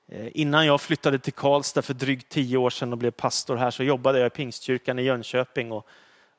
Eh, 0.08 0.28
innan 0.34 0.66
jag 0.66 0.80
flyttade 0.80 1.18
till 1.18 1.32
Karlstad 1.32 1.82
för 1.82 1.94
drygt 1.94 2.28
tio 2.28 2.56
år 2.56 2.70
sedan 2.70 2.92
och 2.92 2.98
blev 2.98 3.10
pastor 3.10 3.56
här 3.56 3.70
så 3.70 3.82
jobbade 3.82 4.18
jag 4.18 4.26
i 4.26 4.30
Pingstkyrkan 4.30 4.98
i 4.98 5.02
Jönköping. 5.02 5.72
Och 5.72 5.86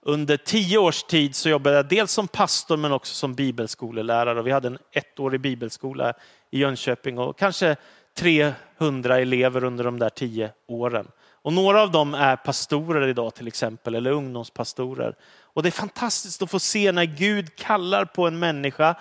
under 0.06 0.38
tio 0.38 0.78
års 0.78 1.04
tid 1.04 1.36
så 1.36 1.50
jobbade 1.50 1.76
jag 1.76 1.88
dels 1.88 2.12
som 2.12 2.28
pastor 2.28 2.78
men 2.78 2.92
också 2.92 3.14
som 3.14 3.34
bibelskolelärare. 3.34 4.42
Vi 4.42 4.52
hade 4.52 4.68
en 4.68 4.78
ettårig 4.92 5.42
bibelskola 5.42 6.14
i 6.52 6.60
Jönköping 6.60 7.20
och 7.20 7.38
kanske 7.38 7.76
300 8.18 9.20
elever 9.20 9.64
under 9.64 9.84
de 9.84 10.00
där 10.00 10.10
tio 10.10 10.52
åren. 10.68 11.08
Och 11.32 11.54
några 11.54 11.82
av 11.82 11.92
dem 11.92 12.14
är 12.14 12.36
pastorer 12.36 13.08
idag 13.08 13.36
till 13.36 13.48
exempel, 13.48 13.96
eller 13.96 14.12
ungdomspastorer. 14.12 15.16
Och 15.42 15.64
det 15.64 15.70
är 15.70 15.72
fantastiskt 15.72 16.42
att 16.42 16.52
få 16.52 16.60
se 16.60 16.92
när 16.92 17.06
Gud 17.06 17.56
kallar 17.56 18.06
på 18.06 18.28
en 18.28 18.40
människa 18.40 18.96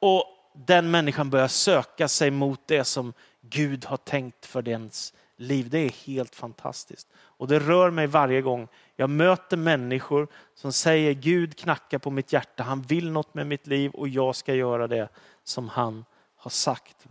och 0.00 0.24
den 0.66 0.90
människan 0.90 1.30
börjar 1.30 1.48
söka 1.48 2.08
sig 2.08 2.30
mot 2.30 2.60
det 2.66 2.84
som 2.84 3.12
Gud 3.40 3.84
har 3.84 3.96
tänkt 3.96 4.46
för 4.46 4.62
dens 4.62 5.14
liv. 5.36 5.70
Det 5.70 5.78
är 5.78 6.06
helt 6.06 6.34
fantastiskt. 6.34 7.08
Och 7.16 7.48
det 7.48 7.58
rör 7.58 7.90
mig 7.90 8.06
varje 8.06 8.42
gång 8.42 8.68
jag 8.96 9.10
möter 9.10 9.56
människor 9.56 10.28
som 10.54 10.72
säger 10.72 11.12
Gud 11.12 11.56
knackar 11.56 11.98
på 11.98 12.10
mitt 12.10 12.32
hjärta, 12.32 12.62
han 12.62 12.82
vill 12.82 13.10
något 13.10 13.34
med 13.34 13.46
mitt 13.46 13.66
liv 13.66 13.90
och 13.90 14.08
jag 14.08 14.36
ska 14.36 14.54
göra 14.54 14.86
det 14.86 15.08
som 15.44 15.68
han 15.68 16.04
har 16.36 16.50
sagt. 16.50 17.06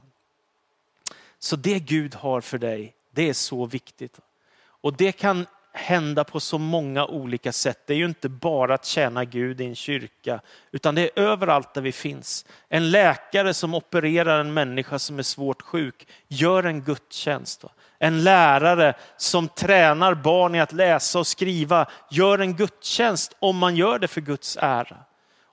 Så 1.40 1.56
det 1.56 1.80
Gud 1.80 2.16
har 2.16 2.42
för 2.42 2.58
dig, 2.58 2.96
det 3.12 3.30
är 3.30 3.34
så 3.34 3.66
viktigt. 3.66 4.20
Och 4.58 4.94
det 4.94 5.12
kan 5.12 5.46
hända 5.76 6.24
på 6.24 6.40
så 6.40 6.58
många 6.58 7.06
olika 7.06 7.52
sätt. 7.52 7.80
Det 7.86 7.94
är 7.94 7.98
ju 7.98 8.06
inte 8.06 8.30
bara 8.30 8.74
att 8.74 8.86
tjäna 8.86 9.26
Gud 9.26 9.62
i 9.62 9.66
en 9.66 9.76
kyrka, 9.76 10.42
utan 10.72 10.96
det 10.96 11.02
är 11.02 11.24
överallt 11.24 11.74
där 11.74 11.82
vi 11.82 11.92
finns. 11.92 12.46
En 12.70 12.92
läkare 12.92 13.54
som 13.54 13.74
opererar 13.74 14.40
en 14.40 14.54
människa 14.54 15.00
som 15.00 15.20
är 15.20 15.24
svårt 15.24 15.62
sjuk 15.62 16.08
gör 16.28 16.64
en 16.64 16.82
gudstjänst. 16.82 17.66
En 18.06 18.24
lärare 18.24 18.94
som 19.18 19.48
tränar 19.48 20.14
barn 20.14 20.56
i 20.56 20.60
att 20.60 20.74
läsa 20.74 21.20
och 21.20 21.28
skriva 21.28 21.86
gör 22.10 22.40
en 22.40 22.56
gudstjänst 22.56 23.36
om 23.40 23.58
man 23.58 23.76
gör 23.76 24.00
det 24.00 24.08
för 24.08 24.22
Guds 24.22 24.58
ära. 24.62 24.98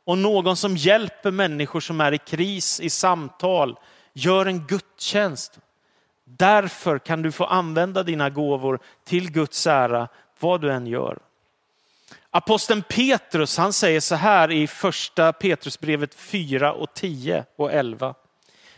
Och 0.05 0.19
någon 0.19 0.57
som 0.57 0.77
hjälper 0.77 1.31
människor 1.31 1.81
som 1.81 2.01
är 2.01 2.13
i 2.13 2.19
kris, 2.19 2.81
i 2.81 2.91
samtal, 2.91 3.79
gör 4.13 4.47
en 4.47 4.67
gudstjänst. 4.67 5.59
Därför 6.25 6.99
kan 6.99 7.23
du 7.23 7.33
få 7.33 7.45
använda 7.45 8.03
dina 8.03 8.31
gåvor 8.31 8.79
till 9.05 9.31
Guds 9.31 9.67
ära, 9.67 10.09
vad 10.41 10.61
du 10.61 10.73
än 10.73 10.87
gör. 10.87 11.19
Aposteln 12.31 12.83
Petrus 12.83 13.57
han 13.57 13.73
säger 13.73 14.01
så 14.01 14.15
här 14.15 14.51
i 14.51 14.67
första 14.67 15.33
Petrusbrevet 15.33 16.15
4 16.15 16.73
och 16.73 16.95
10 16.95 17.45
och 17.57 17.73
11. 17.73 18.15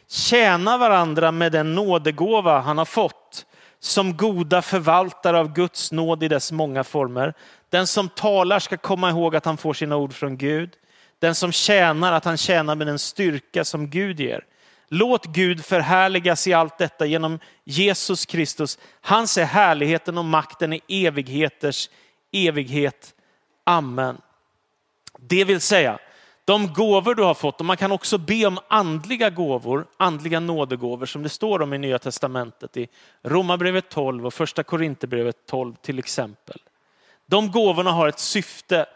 Tjäna 0.08 0.78
varandra 0.78 1.32
med 1.32 1.52
den 1.52 1.74
nådegåva 1.74 2.60
han 2.60 2.78
har 2.78 2.84
fått 2.84 3.46
som 3.84 4.16
goda 4.16 4.62
förvaltare 4.62 5.38
av 5.38 5.52
Guds 5.52 5.92
nåd 5.92 6.22
i 6.22 6.28
dess 6.28 6.52
många 6.52 6.84
former. 6.84 7.34
Den 7.70 7.86
som 7.86 8.08
talar 8.08 8.58
ska 8.58 8.76
komma 8.76 9.10
ihåg 9.10 9.36
att 9.36 9.44
han 9.44 9.56
får 9.56 9.74
sina 9.74 9.96
ord 9.96 10.12
från 10.12 10.36
Gud. 10.36 10.70
Den 11.18 11.34
som 11.34 11.52
tjänar 11.52 12.12
att 12.12 12.24
han 12.24 12.36
tjänar 12.36 12.74
med 12.74 12.86
den 12.86 12.98
styrka 12.98 13.64
som 13.64 13.90
Gud 13.90 14.20
ger. 14.20 14.44
Låt 14.88 15.26
Gud 15.26 15.64
förhärligas 15.64 16.46
i 16.46 16.52
allt 16.52 16.78
detta 16.78 17.06
genom 17.06 17.38
Jesus 17.64 18.26
Kristus. 18.26 18.78
Hans 19.00 19.38
är 19.38 19.44
härligheten 19.44 20.18
och 20.18 20.24
makten 20.24 20.72
i 20.72 20.80
evigheters 20.88 21.90
evighet. 22.32 23.14
Amen. 23.64 24.16
Det 25.18 25.44
vill 25.44 25.60
säga, 25.60 25.98
de 26.44 26.72
gåvor 26.72 27.14
du 27.14 27.22
har 27.22 27.34
fått, 27.34 27.60
och 27.60 27.66
man 27.66 27.76
kan 27.76 27.92
också 27.92 28.18
be 28.18 28.46
om 28.46 28.58
andliga 28.68 29.30
gåvor, 29.30 29.86
andliga 29.96 30.40
nådegåvor 30.40 31.06
som 31.06 31.22
det 31.22 31.28
står 31.28 31.62
om 31.62 31.74
i 31.74 31.78
Nya 31.78 31.98
Testamentet 31.98 32.76
i 32.76 32.88
Romarbrevet 33.22 33.88
12 33.88 34.26
och 34.26 34.34
första 34.34 34.62
Korinthierbrevet 34.62 35.36
12 35.46 35.74
till 35.82 35.98
exempel. 35.98 36.58
De 37.26 37.50
gåvorna 37.50 37.92
har 37.92 38.08
ett 38.08 38.18
syfte 38.18 38.86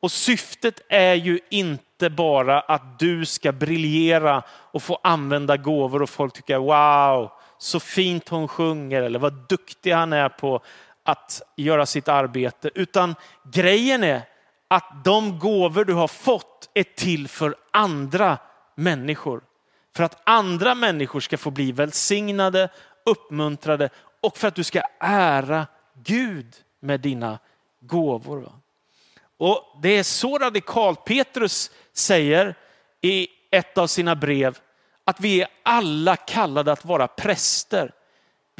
och 0.00 0.12
syftet 0.12 0.80
är 0.88 1.14
ju 1.14 1.40
inte 1.50 2.10
bara 2.10 2.60
att 2.60 2.98
du 2.98 3.24
ska 3.24 3.52
briljera 3.52 4.42
och 4.48 4.82
få 4.82 4.98
använda 5.02 5.56
gåvor 5.56 6.02
och 6.02 6.10
folk 6.10 6.34
tycker 6.34 6.58
wow, 6.58 7.30
så 7.58 7.80
fint 7.80 8.28
hon 8.28 8.48
sjunger 8.48 9.02
eller 9.02 9.18
vad 9.18 9.48
duktig 9.48 9.92
han 9.92 10.12
är 10.12 10.28
på 10.28 10.60
att 11.04 11.42
göra 11.56 11.86
sitt 11.86 12.08
arbete. 12.08 12.70
Utan 12.74 13.14
grejen 13.52 14.04
är 14.04 14.22
att 14.70 15.04
de 15.04 15.38
gåvor 15.38 15.84
du 15.84 15.94
har 15.94 16.08
fått 16.08 16.70
är 16.74 16.82
till 16.82 17.28
för 17.28 17.54
andra 17.70 18.38
människor. 18.74 19.42
För 19.96 20.04
att 20.04 20.20
andra 20.24 20.74
människor 20.74 21.20
ska 21.20 21.38
få 21.38 21.50
bli 21.50 21.72
välsignade, 21.72 22.68
uppmuntrade 23.04 23.90
och 24.20 24.36
för 24.36 24.48
att 24.48 24.54
du 24.54 24.64
ska 24.64 24.82
ära 25.00 25.66
Gud 25.94 26.54
med 26.80 27.00
dina 27.00 27.38
gåvor. 27.80 28.52
Och 29.36 29.78
Det 29.82 29.88
är 29.88 30.02
så 30.02 30.38
radikalt 30.38 31.04
Petrus 31.04 31.70
säger 31.92 32.54
i 33.00 33.28
ett 33.50 33.78
av 33.78 33.86
sina 33.86 34.16
brev 34.16 34.58
att 35.04 35.20
vi 35.20 35.40
är 35.40 35.48
alla 35.62 36.16
kallade 36.16 36.72
att 36.72 36.84
vara 36.84 37.08
präster. 37.08 37.92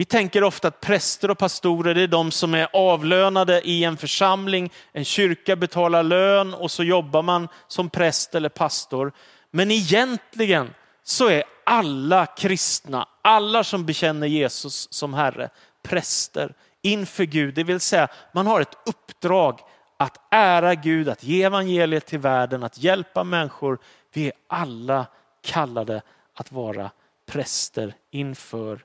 Vi 0.01 0.05
tänker 0.05 0.45
ofta 0.45 0.69
att 0.69 0.81
präster 0.81 1.31
och 1.31 1.39
pastorer 1.39 1.99
är 1.99 2.07
de 2.07 2.31
som 2.31 2.55
är 2.55 2.69
avlönade 2.73 3.61
i 3.69 3.85
en 3.85 3.97
församling. 3.97 4.73
En 4.93 5.05
kyrka 5.05 5.57
betalar 5.57 6.03
lön 6.03 6.55
och 6.55 6.71
så 6.71 6.85
jobbar 6.85 7.23
man 7.23 7.49
som 7.69 7.91
präst 7.91 8.35
eller 8.35 8.49
pastor. 8.49 9.13
Men 9.51 9.71
egentligen 9.71 10.75
så 11.03 11.29
är 11.29 11.45
alla 11.65 12.27
kristna, 12.27 13.09
alla 13.23 13.65
som 13.65 13.87
bekänner 13.87 14.27
Jesus 14.27 14.93
som 14.93 15.15
Herre, 15.15 15.51
präster 15.83 16.55
inför 16.83 17.25
Gud. 17.25 17.55
Det 17.55 17.65
vill 17.65 17.81
säga 17.81 18.09
man 18.33 18.47
har 18.47 18.61
ett 18.61 18.79
uppdrag 18.87 19.61
att 19.97 20.17
ära 20.31 20.75
Gud, 20.75 21.09
att 21.09 21.25
ge 21.25 21.43
evangeliet 21.43 22.07
till 22.07 22.19
världen, 22.19 22.63
att 22.63 22.79
hjälpa 22.79 23.25
människor. 23.25 23.79
Vi 24.13 24.27
är 24.27 24.33
alla 24.49 25.07
kallade 25.43 26.03
att 26.35 26.53
vara 26.53 26.91
präster 27.27 27.95
inför 28.11 28.85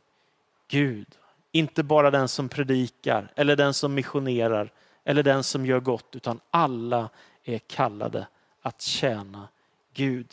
Gud. 0.68 1.08
Inte 1.52 1.84
bara 1.84 2.12
den 2.12 2.28
som 2.28 2.50
predikar 2.50 3.32
eller 3.36 3.56
den 3.56 3.74
som 3.74 3.94
missionerar 3.94 4.72
eller 5.04 5.24
den 5.24 5.44
som 5.44 5.66
gör 5.66 5.80
gott, 5.80 6.16
utan 6.16 6.40
alla 6.52 7.10
är 7.44 7.60
kallade 7.60 8.28
att 8.62 8.82
tjäna 8.82 9.48
Gud. 9.94 10.28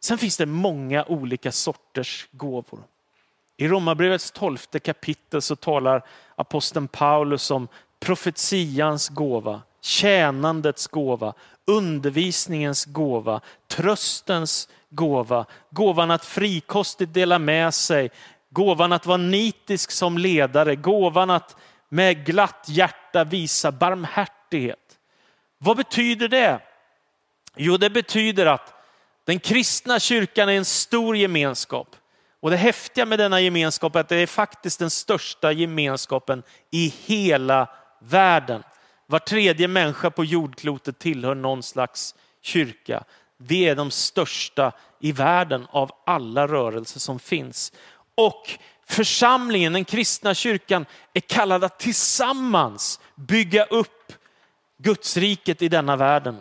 Sen 0.00 0.18
finns 0.18 0.36
det 0.36 0.46
många 0.46 1.04
olika 1.04 1.52
sorters 1.52 2.28
gåvor. 2.32 2.82
I 3.56 3.68
Romarbrevets 3.68 4.30
tolfte 4.30 4.78
kapitel 4.78 5.42
så 5.42 5.56
talar 5.56 6.04
aposteln 6.34 6.88
Paulus 6.88 7.50
om 7.50 7.68
profetians 8.00 9.08
gåva, 9.08 9.62
tjänandets 9.80 10.86
gåva, 10.86 11.34
undervisningens 11.64 12.84
gåva, 12.84 13.40
tröstens 13.66 14.68
gåva, 14.90 15.46
gåvan 15.70 16.10
att 16.10 16.24
frikostigt 16.24 17.14
dela 17.14 17.38
med 17.38 17.74
sig, 17.74 18.10
gåvan 18.50 18.92
att 18.92 19.06
vara 19.06 19.16
nitisk 19.16 19.90
som 19.90 20.18
ledare, 20.18 20.76
gåvan 20.76 21.30
att 21.30 21.56
med 21.88 22.26
glatt 22.26 22.64
hjärta 22.68 23.24
visa 23.24 23.72
barmhärtighet. 23.72 24.98
Vad 25.58 25.76
betyder 25.76 26.28
det? 26.28 26.60
Jo, 27.56 27.76
det 27.76 27.90
betyder 27.90 28.46
att 28.46 28.74
den 29.24 29.38
kristna 29.40 30.00
kyrkan 30.00 30.48
är 30.48 30.52
en 30.52 30.64
stor 30.64 31.16
gemenskap. 31.16 31.96
Och 32.40 32.50
det 32.50 32.56
häftiga 32.56 33.06
med 33.06 33.18
denna 33.18 33.40
gemenskap 33.40 33.96
är 33.96 34.00
att 34.00 34.08
det 34.08 34.16
är 34.16 34.26
faktiskt 34.26 34.78
den 34.78 34.90
största 34.90 35.52
gemenskapen 35.52 36.42
i 36.70 36.94
hela 37.06 37.68
världen. 38.00 38.62
Var 39.06 39.18
tredje 39.18 39.68
människa 39.68 40.10
på 40.10 40.24
jordklotet 40.24 40.98
tillhör 40.98 41.34
någon 41.34 41.62
slags 41.62 42.14
kyrka. 42.42 43.04
Vi 43.36 43.62
är 43.62 43.76
de 43.76 43.90
största 43.90 44.72
i 45.00 45.12
världen 45.12 45.66
av 45.70 45.90
alla 46.06 46.46
rörelser 46.46 47.00
som 47.00 47.18
finns. 47.18 47.72
Och 48.16 48.58
församlingen, 48.88 49.72
den 49.72 49.84
kristna 49.84 50.34
kyrkan, 50.34 50.86
är 51.14 51.20
kallad 51.20 51.64
att 51.64 51.78
tillsammans 51.78 53.00
bygga 53.14 53.64
upp 53.64 54.12
Gudsriket 54.78 55.62
i 55.62 55.68
denna 55.68 55.96
världen. 55.96 56.36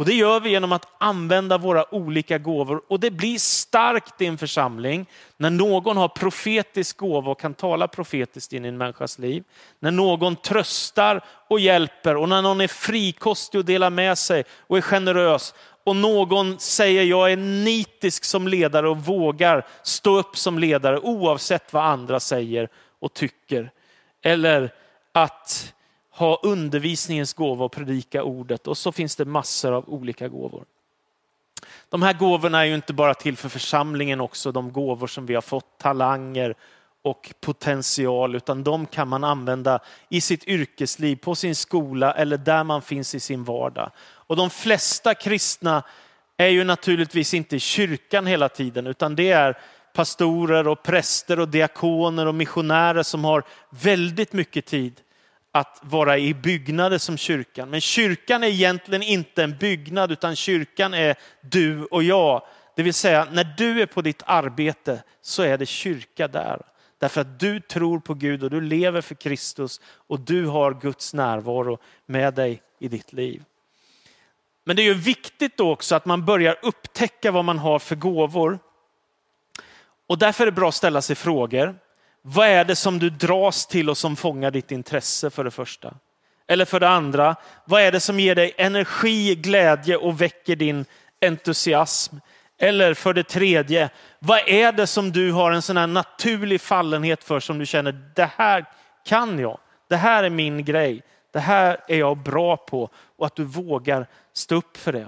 Och 0.00 0.06
det 0.06 0.14
gör 0.14 0.40
vi 0.40 0.50
genom 0.50 0.72
att 0.72 0.86
använda 0.98 1.58
våra 1.58 1.94
olika 1.94 2.38
gåvor. 2.38 2.82
Och 2.88 3.00
det 3.00 3.10
blir 3.10 3.38
starkt 3.38 4.20
i 4.20 4.26
en 4.26 4.38
församling 4.38 5.06
när 5.36 5.50
någon 5.50 5.96
har 5.96 6.08
profetisk 6.08 6.96
gåva 6.96 7.30
och 7.30 7.40
kan 7.40 7.54
tala 7.54 7.88
profetiskt 7.88 8.52
in 8.52 8.64
i 8.64 8.68
en 8.68 8.78
människas 8.78 9.18
liv. 9.18 9.44
När 9.80 9.90
någon 9.90 10.36
tröstar 10.36 11.24
och 11.48 11.60
hjälper 11.60 12.16
och 12.16 12.28
när 12.28 12.42
någon 12.42 12.60
är 12.60 12.68
frikostig 12.68 13.58
och 13.58 13.64
delar 13.64 13.90
med 13.90 14.18
sig 14.18 14.44
och 14.66 14.78
är 14.78 14.82
generös. 14.82 15.54
Och 15.90 15.96
någon 15.96 16.58
säger 16.58 17.04
jag 17.04 17.32
är 17.32 17.36
nitisk 17.36 18.24
som 18.24 18.48
ledare 18.48 18.88
och 18.88 18.98
vågar 18.98 19.66
stå 19.82 20.18
upp 20.18 20.36
som 20.36 20.58
ledare 20.58 20.98
oavsett 20.98 21.72
vad 21.72 21.84
andra 21.84 22.20
säger 22.20 22.68
och 22.98 23.14
tycker. 23.14 23.70
Eller 24.22 24.74
att 25.12 25.74
ha 26.10 26.40
undervisningens 26.42 27.34
gåva 27.34 27.64
och 27.64 27.72
predika 27.72 28.22
ordet. 28.22 28.66
Och 28.66 28.78
så 28.78 28.92
finns 28.92 29.16
det 29.16 29.24
massor 29.24 29.72
av 29.72 29.88
olika 29.88 30.28
gåvor. 30.28 30.64
De 31.88 32.02
här 32.02 32.12
gåvorna 32.12 32.60
är 32.60 32.64
ju 32.64 32.74
inte 32.74 32.92
bara 32.92 33.14
till 33.14 33.36
för 33.36 33.48
församlingen 33.48 34.20
också, 34.20 34.52
de 34.52 34.72
gåvor 34.72 35.06
som 35.06 35.26
vi 35.26 35.34
har 35.34 35.42
fått, 35.42 35.78
talanger 35.78 36.54
och 37.02 37.34
potential, 37.40 38.34
utan 38.34 38.64
de 38.64 38.86
kan 38.86 39.08
man 39.08 39.24
använda 39.24 39.80
i 40.08 40.20
sitt 40.20 40.44
yrkesliv, 40.44 41.16
på 41.16 41.34
sin 41.34 41.54
skola 41.54 42.12
eller 42.12 42.36
där 42.36 42.64
man 42.64 42.82
finns 42.82 43.14
i 43.14 43.20
sin 43.20 43.44
vardag. 43.44 43.90
Och 44.30 44.36
de 44.36 44.50
flesta 44.50 45.14
kristna 45.14 45.82
är 46.36 46.48
ju 46.48 46.64
naturligtvis 46.64 47.34
inte 47.34 47.56
i 47.56 47.60
kyrkan 47.60 48.26
hela 48.26 48.48
tiden, 48.48 48.86
utan 48.86 49.16
det 49.16 49.30
är 49.30 49.58
pastorer 49.94 50.68
och 50.68 50.82
präster 50.82 51.40
och 51.40 51.48
diakoner 51.48 52.26
och 52.26 52.34
missionärer 52.34 53.02
som 53.02 53.24
har 53.24 53.44
väldigt 53.70 54.32
mycket 54.32 54.66
tid 54.66 55.00
att 55.52 55.80
vara 55.82 56.18
i 56.18 56.34
byggnader 56.34 56.98
som 56.98 57.16
kyrkan. 57.16 57.70
Men 57.70 57.80
kyrkan 57.80 58.42
är 58.42 58.48
egentligen 58.48 59.02
inte 59.02 59.44
en 59.44 59.58
byggnad 59.58 60.12
utan 60.12 60.36
kyrkan 60.36 60.94
är 60.94 61.16
du 61.40 61.84
och 61.84 62.02
jag. 62.02 62.42
Det 62.76 62.82
vill 62.82 62.94
säga 62.94 63.26
när 63.32 63.54
du 63.56 63.82
är 63.82 63.86
på 63.86 64.02
ditt 64.02 64.22
arbete 64.26 65.02
så 65.22 65.42
är 65.42 65.58
det 65.58 65.66
kyrka 65.66 66.28
där. 66.28 66.62
Därför 66.98 67.20
att 67.20 67.40
du 67.40 67.60
tror 67.60 68.00
på 68.00 68.14
Gud 68.14 68.42
och 68.42 68.50
du 68.50 68.60
lever 68.60 69.00
för 69.00 69.14
Kristus 69.14 69.80
och 69.86 70.20
du 70.20 70.46
har 70.46 70.80
Guds 70.80 71.14
närvaro 71.14 71.78
med 72.06 72.34
dig 72.34 72.62
i 72.78 72.88
ditt 72.88 73.12
liv. 73.12 73.42
Men 74.64 74.76
det 74.76 74.82
är 74.82 74.84
ju 74.84 74.94
viktigt 74.94 75.56
då 75.56 75.70
också 75.70 75.94
att 75.94 76.04
man 76.04 76.24
börjar 76.24 76.56
upptäcka 76.62 77.30
vad 77.30 77.44
man 77.44 77.58
har 77.58 77.78
för 77.78 77.96
gåvor. 77.96 78.58
Och 80.08 80.18
därför 80.18 80.44
är 80.44 80.46
det 80.46 80.52
bra 80.52 80.68
att 80.68 80.74
ställa 80.74 81.02
sig 81.02 81.16
frågor. 81.16 81.74
Vad 82.22 82.48
är 82.48 82.64
det 82.64 82.76
som 82.76 82.98
du 82.98 83.10
dras 83.10 83.66
till 83.66 83.90
och 83.90 83.98
som 83.98 84.16
fångar 84.16 84.50
ditt 84.50 84.70
intresse 84.70 85.30
för 85.30 85.44
det 85.44 85.50
första? 85.50 85.94
Eller 86.48 86.64
för 86.64 86.80
det 86.80 86.88
andra, 86.88 87.36
vad 87.64 87.82
är 87.82 87.92
det 87.92 88.00
som 88.00 88.20
ger 88.20 88.34
dig 88.34 88.54
energi, 88.56 89.34
glädje 89.34 89.96
och 89.96 90.20
väcker 90.20 90.56
din 90.56 90.84
entusiasm? 91.20 92.16
Eller 92.58 92.94
för 92.94 93.14
det 93.14 93.22
tredje, 93.22 93.90
vad 94.18 94.40
är 94.46 94.72
det 94.72 94.86
som 94.86 95.12
du 95.12 95.32
har 95.32 95.52
en 95.52 95.62
sån 95.62 95.76
här 95.76 95.86
naturlig 95.86 96.60
fallenhet 96.60 97.24
för 97.24 97.40
som 97.40 97.58
du 97.58 97.66
känner, 97.66 97.92
det 98.14 98.30
här 98.36 98.64
kan 99.04 99.38
jag, 99.38 99.58
det 99.88 99.96
här 99.96 100.24
är 100.24 100.30
min 100.30 100.64
grej, 100.64 101.02
det 101.32 101.40
här 101.40 101.80
är 101.88 101.98
jag 101.98 102.18
bra 102.18 102.56
på 102.56 102.90
och 103.16 103.26
att 103.26 103.36
du 103.36 103.44
vågar 103.44 104.06
stå 104.32 104.54
upp 104.54 104.76
för 104.76 104.92
det. 104.92 105.06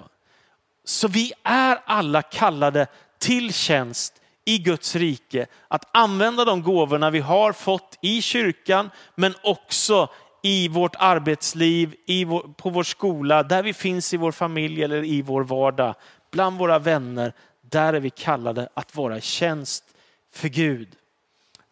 Så 0.85 1.09
vi 1.09 1.33
är 1.43 1.79
alla 1.85 2.23
kallade 2.23 2.87
till 3.19 3.53
tjänst 3.53 4.15
i 4.45 4.59
Guds 4.59 4.97
rike, 4.97 5.47
att 5.69 5.97
använda 5.97 6.45
de 6.45 6.63
gåvorna 6.63 7.11
vi 7.11 7.21
har 7.21 7.53
fått 7.53 7.99
i 8.01 8.23
kyrkan, 8.23 8.91
men 9.15 9.35
också 9.43 10.09
i 10.43 10.69
vårt 10.69 10.97
arbetsliv, 10.99 11.95
i 12.07 12.25
vår, 12.25 12.41
på 12.57 12.71
vår 12.71 12.83
skola, 12.83 13.43
där 13.43 13.63
vi 13.63 13.75
finns 13.75 14.15
i 14.15 14.17
vår 14.17 14.33
familj 14.33 14.83
eller 14.85 15.05
i 15.05 15.23
vår 15.23 15.43
vardag, 15.45 15.95
bland 16.31 16.59
våra 16.59 16.79
vänner. 16.79 17.33
Där 17.61 17.95
är 17.95 18.01
vi 18.01 18.11
kallade 18.11 18.69
att 18.75 18.97
vara 18.97 19.19
i 19.19 19.21
tjänst 19.21 19.85
för 20.33 20.49
Gud. 20.49 20.89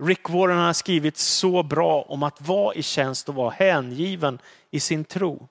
Rick 0.01 0.31
Warren 0.31 0.59
har 0.59 0.73
skrivit 0.73 1.17
så 1.17 1.63
bra 1.63 2.03
om 2.09 2.23
att 2.23 2.41
vara 2.41 2.75
i 2.75 2.83
tjänst 2.83 3.29
och 3.29 3.35
vara 3.35 3.51
hängiven 3.51 4.39
i 4.71 4.81
sin 4.81 5.05
tro. 5.05 5.49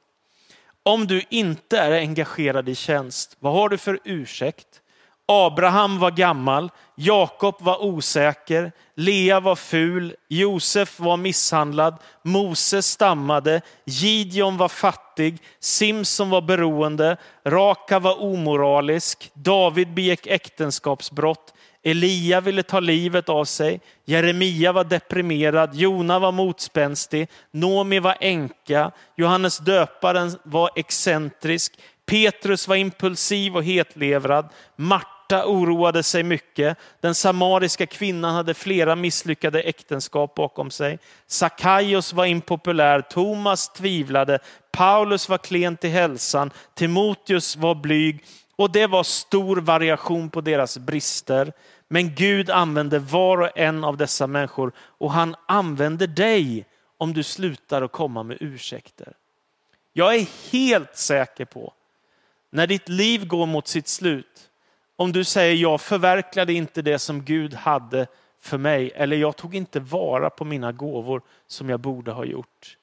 Om 0.83 1.07
du 1.07 1.21
inte 1.29 1.77
är 1.77 1.91
engagerad 1.91 2.69
i 2.69 2.75
tjänst, 2.75 3.37
vad 3.39 3.53
har 3.53 3.69
du 3.69 3.77
för 3.77 3.99
ursäkt? 4.03 4.81
Abraham 5.25 5.99
var 5.99 6.11
gammal, 6.11 6.71
Jakob 6.95 7.55
var 7.59 7.83
osäker, 7.83 8.71
Lea 8.95 9.39
var 9.39 9.55
ful, 9.55 10.15
Josef 10.27 10.99
var 10.99 11.17
misshandlad, 11.17 11.97
Moses 12.23 12.87
stammade, 12.87 13.61
Gideon 13.85 14.57
var 14.57 14.67
fattig, 14.67 15.37
Simson 15.59 16.29
var 16.29 16.41
beroende, 16.41 17.17
Raka 17.45 17.99
var 17.99 18.23
omoralisk, 18.23 19.31
David 19.33 19.93
begick 19.93 20.27
äktenskapsbrott, 20.27 21.53
Elia 21.83 22.41
ville 22.41 22.63
ta 22.63 22.79
livet 22.79 23.29
av 23.29 23.45
sig, 23.45 23.81
Jeremia 24.05 24.71
var 24.71 24.83
deprimerad, 24.83 25.75
Jona 25.75 26.19
var 26.19 26.31
motspänstig, 26.31 27.27
Nomi 27.51 27.99
var 27.99 28.17
änka, 28.19 28.91
Johannes 29.15 29.57
döparen 29.57 30.31
var 30.43 30.69
excentrisk, 30.75 31.73
Petrus 32.05 32.67
var 32.67 32.75
impulsiv 32.75 33.55
och 33.55 33.63
hetlevrad, 33.63 34.49
Marta 34.75 35.45
oroade 35.45 36.03
sig 36.03 36.23
mycket, 36.23 36.77
den 37.01 37.15
samariska 37.15 37.85
kvinnan 37.85 38.35
hade 38.35 38.53
flera 38.53 38.95
misslyckade 38.95 39.61
äktenskap 39.61 40.35
bakom 40.35 40.71
sig, 40.71 40.99
Sakaios 41.27 42.13
var 42.13 42.25
impopulär, 42.25 43.01
Thomas 43.01 43.69
tvivlade, 43.69 44.39
Paulus 44.71 45.29
var 45.29 45.37
klen 45.37 45.77
till 45.77 45.89
hälsan, 45.89 46.51
Timoteus 46.75 47.55
var 47.55 47.75
blyg, 47.75 48.23
och 48.59 48.71
det 48.71 48.87
var 48.87 49.03
stor 49.03 49.57
variation 49.57 50.29
på 50.29 50.41
deras 50.41 50.77
brister. 50.77 51.53
Men 51.87 52.15
Gud 52.15 52.49
använder 52.49 52.99
var 52.99 53.37
och 53.41 53.57
en 53.57 53.83
av 53.83 53.97
dessa 53.97 54.27
människor 54.27 54.71
och 54.77 55.11
han 55.11 55.35
använder 55.47 56.07
dig 56.07 56.65
om 56.97 57.13
du 57.13 57.23
slutar 57.23 57.81
att 57.81 57.91
komma 57.91 58.23
med 58.23 58.37
ursäkter. 58.39 59.13
Jag 59.93 60.15
är 60.15 60.51
helt 60.51 60.97
säker 60.97 61.45
på, 61.45 61.73
när 62.49 62.67
ditt 62.67 62.89
liv 62.89 63.27
går 63.27 63.45
mot 63.45 63.67
sitt 63.67 63.87
slut, 63.87 64.49
om 64.95 65.11
du 65.11 65.23
säger 65.23 65.55
jag 65.55 65.81
förverkligade 65.81 66.53
inte 66.53 66.81
det 66.81 66.99
som 66.99 67.25
Gud 67.25 67.53
hade 67.53 68.07
för 68.41 68.57
mig 68.57 68.91
eller 68.95 69.17
jag 69.17 69.35
tog 69.35 69.55
inte 69.55 69.79
vara 69.79 70.29
på 70.29 70.45
mina 70.45 70.71
gåvor 70.71 71.21
som 71.47 71.69
jag 71.69 71.79
borde 71.79 72.11
ha 72.11 72.25
gjort. 72.25 72.77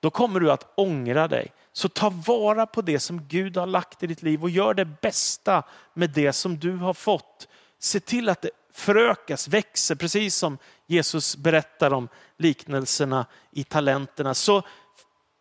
Då 0.00 0.10
kommer 0.10 0.40
du 0.40 0.52
att 0.52 0.72
ångra 0.74 1.28
dig. 1.28 1.52
Så 1.72 1.88
ta 1.88 2.10
vara 2.10 2.66
på 2.66 2.82
det 2.82 3.00
som 3.00 3.28
Gud 3.28 3.56
har 3.56 3.66
lagt 3.66 4.02
i 4.02 4.06
ditt 4.06 4.22
liv 4.22 4.42
och 4.42 4.50
gör 4.50 4.74
det 4.74 4.84
bästa 4.84 5.62
med 5.94 6.10
det 6.10 6.32
som 6.32 6.58
du 6.58 6.76
har 6.76 6.94
fått. 6.94 7.48
Se 7.78 8.00
till 8.00 8.28
att 8.28 8.42
det 8.42 8.50
förökas, 8.72 9.48
växer, 9.48 9.94
precis 9.94 10.34
som 10.34 10.58
Jesus 10.86 11.36
berättar 11.36 11.92
om 11.92 12.08
liknelserna 12.38 13.26
i 13.52 13.64
talenterna. 13.64 14.34
Så 14.34 14.62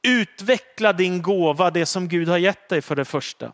utveckla 0.03 0.93
din 0.93 1.21
gåva, 1.21 1.71
det 1.71 1.85
som 1.85 2.07
Gud 2.07 2.27
har 2.27 2.37
gett 2.37 2.69
dig 2.69 2.81
för 2.81 2.95
det 2.95 3.05
första. 3.05 3.51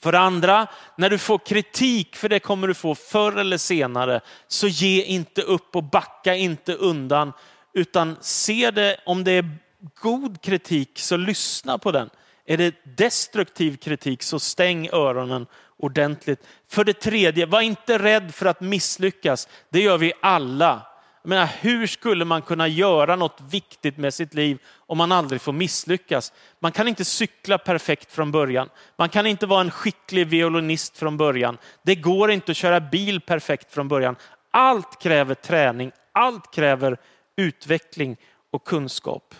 För 0.00 0.12
det 0.12 0.18
andra, 0.18 0.66
när 0.96 1.10
du 1.10 1.18
får 1.18 1.38
kritik, 1.38 2.16
för 2.16 2.28
det 2.28 2.40
kommer 2.40 2.68
du 2.68 2.74
få 2.74 2.94
förr 2.94 3.36
eller 3.36 3.58
senare, 3.58 4.20
så 4.48 4.68
ge 4.68 5.02
inte 5.02 5.42
upp 5.42 5.76
och 5.76 5.84
backa 5.84 6.34
inte 6.34 6.74
undan, 6.74 7.32
utan 7.72 8.16
se 8.20 8.70
det 8.70 8.96
om 9.06 9.24
det 9.24 9.32
är 9.32 9.58
god 10.00 10.42
kritik 10.42 10.90
så 10.94 11.16
lyssna 11.16 11.78
på 11.78 11.92
den. 11.92 12.10
Är 12.46 12.56
det 12.56 12.96
destruktiv 12.96 13.76
kritik 13.76 14.22
så 14.22 14.38
stäng 14.38 14.88
öronen 14.92 15.46
ordentligt. 15.84 16.46
För 16.68 16.84
det 16.84 16.92
tredje, 16.92 17.46
var 17.46 17.60
inte 17.60 17.98
rädd 17.98 18.34
för 18.34 18.46
att 18.46 18.60
misslyckas. 18.60 19.48
Det 19.70 19.80
gör 19.80 19.98
vi 19.98 20.12
alla. 20.22 20.86
Jag 21.22 21.28
menar, 21.28 21.48
hur 21.60 21.86
skulle 21.86 22.24
man 22.24 22.42
kunna 22.42 22.68
göra 22.68 23.16
något 23.16 23.40
viktigt 23.50 23.96
med 23.96 24.14
sitt 24.14 24.34
liv 24.34 24.58
om 24.76 24.98
man 24.98 25.12
aldrig 25.12 25.40
får 25.40 25.52
misslyckas? 25.52 26.32
Man 26.60 26.72
kan 26.72 26.88
inte 26.88 27.04
cykla 27.04 27.58
perfekt 27.58 28.12
från 28.12 28.32
början. 28.32 28.68
Man 28.96 29.08
kan 29.08 29.26
inte 29.26 29.46
vara 29.46 29.60
en 29.60 29.70
skicklig 29.70 30.26
violinist 30.26 30.98
från 30.98 31.16
början. 31.16 31.58
Det 31.82 31.94
går 31.94 32.30
inte 32.30 32.50
att 32.50 32.56
köra 32.56 32.80
bil 32.80 33.20
perfekt 33.20 33.74
från 33.74 33.88
början. 33.88 34.16
Allt 34.50 35.02
kräver 35.02 35.34
träning, 35.34 35.92
allt 36.12 36.54
kräver 36.54 36.96
utveckling 37.36 38.16
och 38.50 38.64
kunskap. 38.66 39.34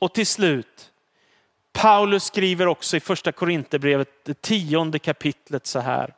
Och 0.00 0.14
till 0.14 0.26
slut, 0.26 0.92
Paulus 1.72 2.24
skriver 2.24 2.66
också 2.66 2.96
i 2.96 3.00
första 3.00 3.32
Korinthierbrevet, 3.32 4.08
det 4.24 4.42
tionde 4.42 4.98
kapitlet 4.98 5.66
så 5.66 5.78
här. 5.78 6.14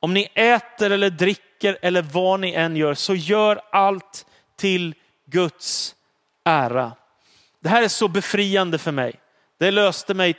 Om 0.00 0.14
ni 0.14 0.28
äter 0.34 0.90
eller 0.90 1.10
dricker 1.10 1.78
eller 1.82 2.02
vad 2.02 2.40
ni 2.40 2.52
än 2.52 2.76
gör, 2.76 2.94
så 2.94 3.14
gör 3.14 3.60
allt 3.72 4.26
till 4.56 4.94
Guds 5.24 5.94
ära. 6.44 6.92
Det 7.60 7.68
här 7.68 7.82
är 7.82 7.88
så 7.88 8.08
befriande 8.08 8.78
för 8.78 8.92
mig. 8.92 9.14
Det 9.58 9.70
löste 9.70 10.14
mig, 10.14 10.36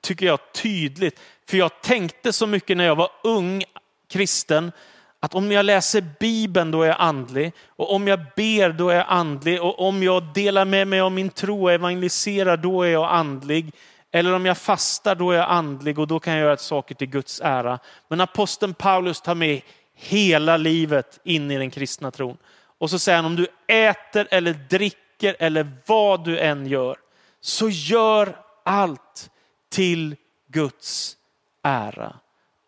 tycker 0.00 0.26
jag, 0.26 0.52
tydligt. 0.52 1.20
För 1.48 1.56
jag 1.56 1.82
tänkte 1.82 2.32
så 2.32 2.46
mycket 2.46 2.76
när 2.76 2.84
jag 2.84 2.96
var 2.96 3.10
ung 3.24 3.64
kristen, 4.08 4.72
att 5.20 5.34
om 5.34 5.52
jag 5.52 5.64
läser 5.64 6.04
Bibeln 6.20 6.70
då 6.70 6.82
är 6.82 6.86
jag 6.86 6.96
andlig 6.98 7.52
och 7.68 7.94
om 7.94 8.08
jag 8.08 8.20
ber 8.36 8.72
då 8.72 8.88
är 8.88 8.96
jag 8.96 9.06
andlig 9.08 9.62
och 9.62 9.80
om 9.80 10.02
jag 10.02 10.22
delar 10.34 10.64
med 10.64 10.88
mig 10.88 11.00
av 11.00 11.12
min 11.12 11.30
tro 11.30 11.62
och 11.62 11.72
evangeliserar 11.72 12.56
då 12.56 12.82
är 12.82 12.88
jag 12.88 13.10
andlig. 13.10 13.72
Eller 14.12 14.34
om 14.34 14.46
jag 14.46 14.58
fastar 14.58 15.14
då 15.14 15.30
är 15.30 15.36
jag 15.36 15.50
andlig 15.50 15.98
och 15.98 16.06
då 16.06 16.20
kan 16.20 16.32
jag 16.32 16.42
göra 16.42 16.56
saker 16.56 16.94
till 16.94 17.06
Guds 17.06 17.40
ära. 17.44 17.78
Men 18.08 18.20
aposteln 18.20 18.74
Paulus 18.74 19.20
tar 19.20 19.34
med 19.34 19.60
hela 19.94 20.56
livet 20.56 21.20
in 21.24 21.50
i 21.50 21.58
den 21.58 21.70
kristna 21.70 22.10
tron. 22.10 22.36
Och 22.78 22.90
så 22.90 22.98
säger 22.98 23.16
han 23.16 23.26
om 23.26 23.36
du 23.36 23.46
äter 23.66 24.28
eller 24.30 24.52
dricker 24.52 25.36
eller 25.38 25.72
vad 25.86 26.24
du 26.24 26.38
än 26.38 26.66
gör 26.66 26.96
så 27.40 27.68
gör 27.68 28.36
allt 28.64 29.30
till 29.70 30.16
Guds 30.48 31.16
ära. 31.62 32.16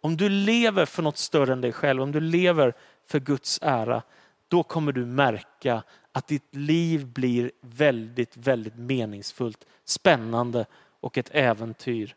Om 0.00 0.16
du 0.16 0.28
lever 0.28 0.86
för 0.86 1.02
något 1.02 1.18
större 1.18 1.52
än 1.52 1.60
dig 1.60 1.72
själv, 1.72 2.02
om 2.02 2.12
du 2.12 2.20
lever 2.20 2.74
för 3.06 3.20
Guds 3.20 3.58
ära, 3.62 4.02
då 4.48 4.62
kommer 4.62 4.92
du 4.92 5.06
märka 5.06 5.82
att 6.12 6.26
ditt 6.26 6.54
liv 6.54 7.06
blir 7.06 7.52
väldigt, 7.60 8.36
väldigt 8.36 8.76
meningsfullt, 8.76 9.64
spännande 9.84 10.66
och 11.00 11.18
ett 11.18 11.30
äventyr. 11.32 12.14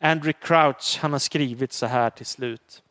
Andrew 0.00 0.32
Crouch, 0.46 0.98
han 1.00 1.12
har 1.12 1.18
skrivit 1.18 1.72
så 1.72 1.86
här 1.86 2.10
till 2.10 2.26
slut. 2.26 2.82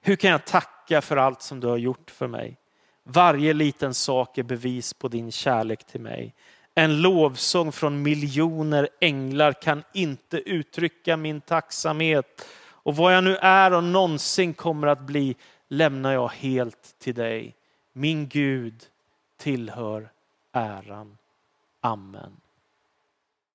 Hur 0.00 0.16
kan 0.16 0.30
jag 0.30 0.44
tacka 0.44 1.00
för 1.00 1.16
allt 1.16 1.42
som 1.42 1.60
du 1.60 1.66
har 1.66 1.76
gjort 1.76 2.10
för 2.10 2.26
mig? 2.26 2.56
Varje 3.04 3.52
liten 3.52 3.94
sak 3.94 4.38
är 4.38 4.42
bevis 4.42 4.94
på 4.94 5.08
din 5.08 5.32
kärlek 5.32 5.84
till 5.84 6.00
mig. 6.00 6.34
En 6.74 7.02
lovsång 7.02 7.72
från 7.72 8.02
miljoner 8.02 8.88
änglar 9.00 9.52
kan 9.52 9.82
inte 9.94 10.36
uttrycka 10.36 11.16
min 11.16 11.40
tacksamhet. 11.40 12.46
Och 12.88 12.96
vad 12.96 13.16
jag 13.16 13.24
nu 13.24 13.36
är 13.36 13.72
och 13.72 13.84
någonsin 13.84 14.54
kommer 14.54 14.86
att 14.86 15.00
bli 15.00 15.36
lämnar 15.68 16.12
jag 16.12 16.28
helt 16.28 16.98
till 16.98 17.14
dig. 17.14 17.56
Min 17.92 18.28
Gud 18.28 18.84
tillhör 19.36 20.10
äran. 20.52 21.18
Amen. 21.80 22.36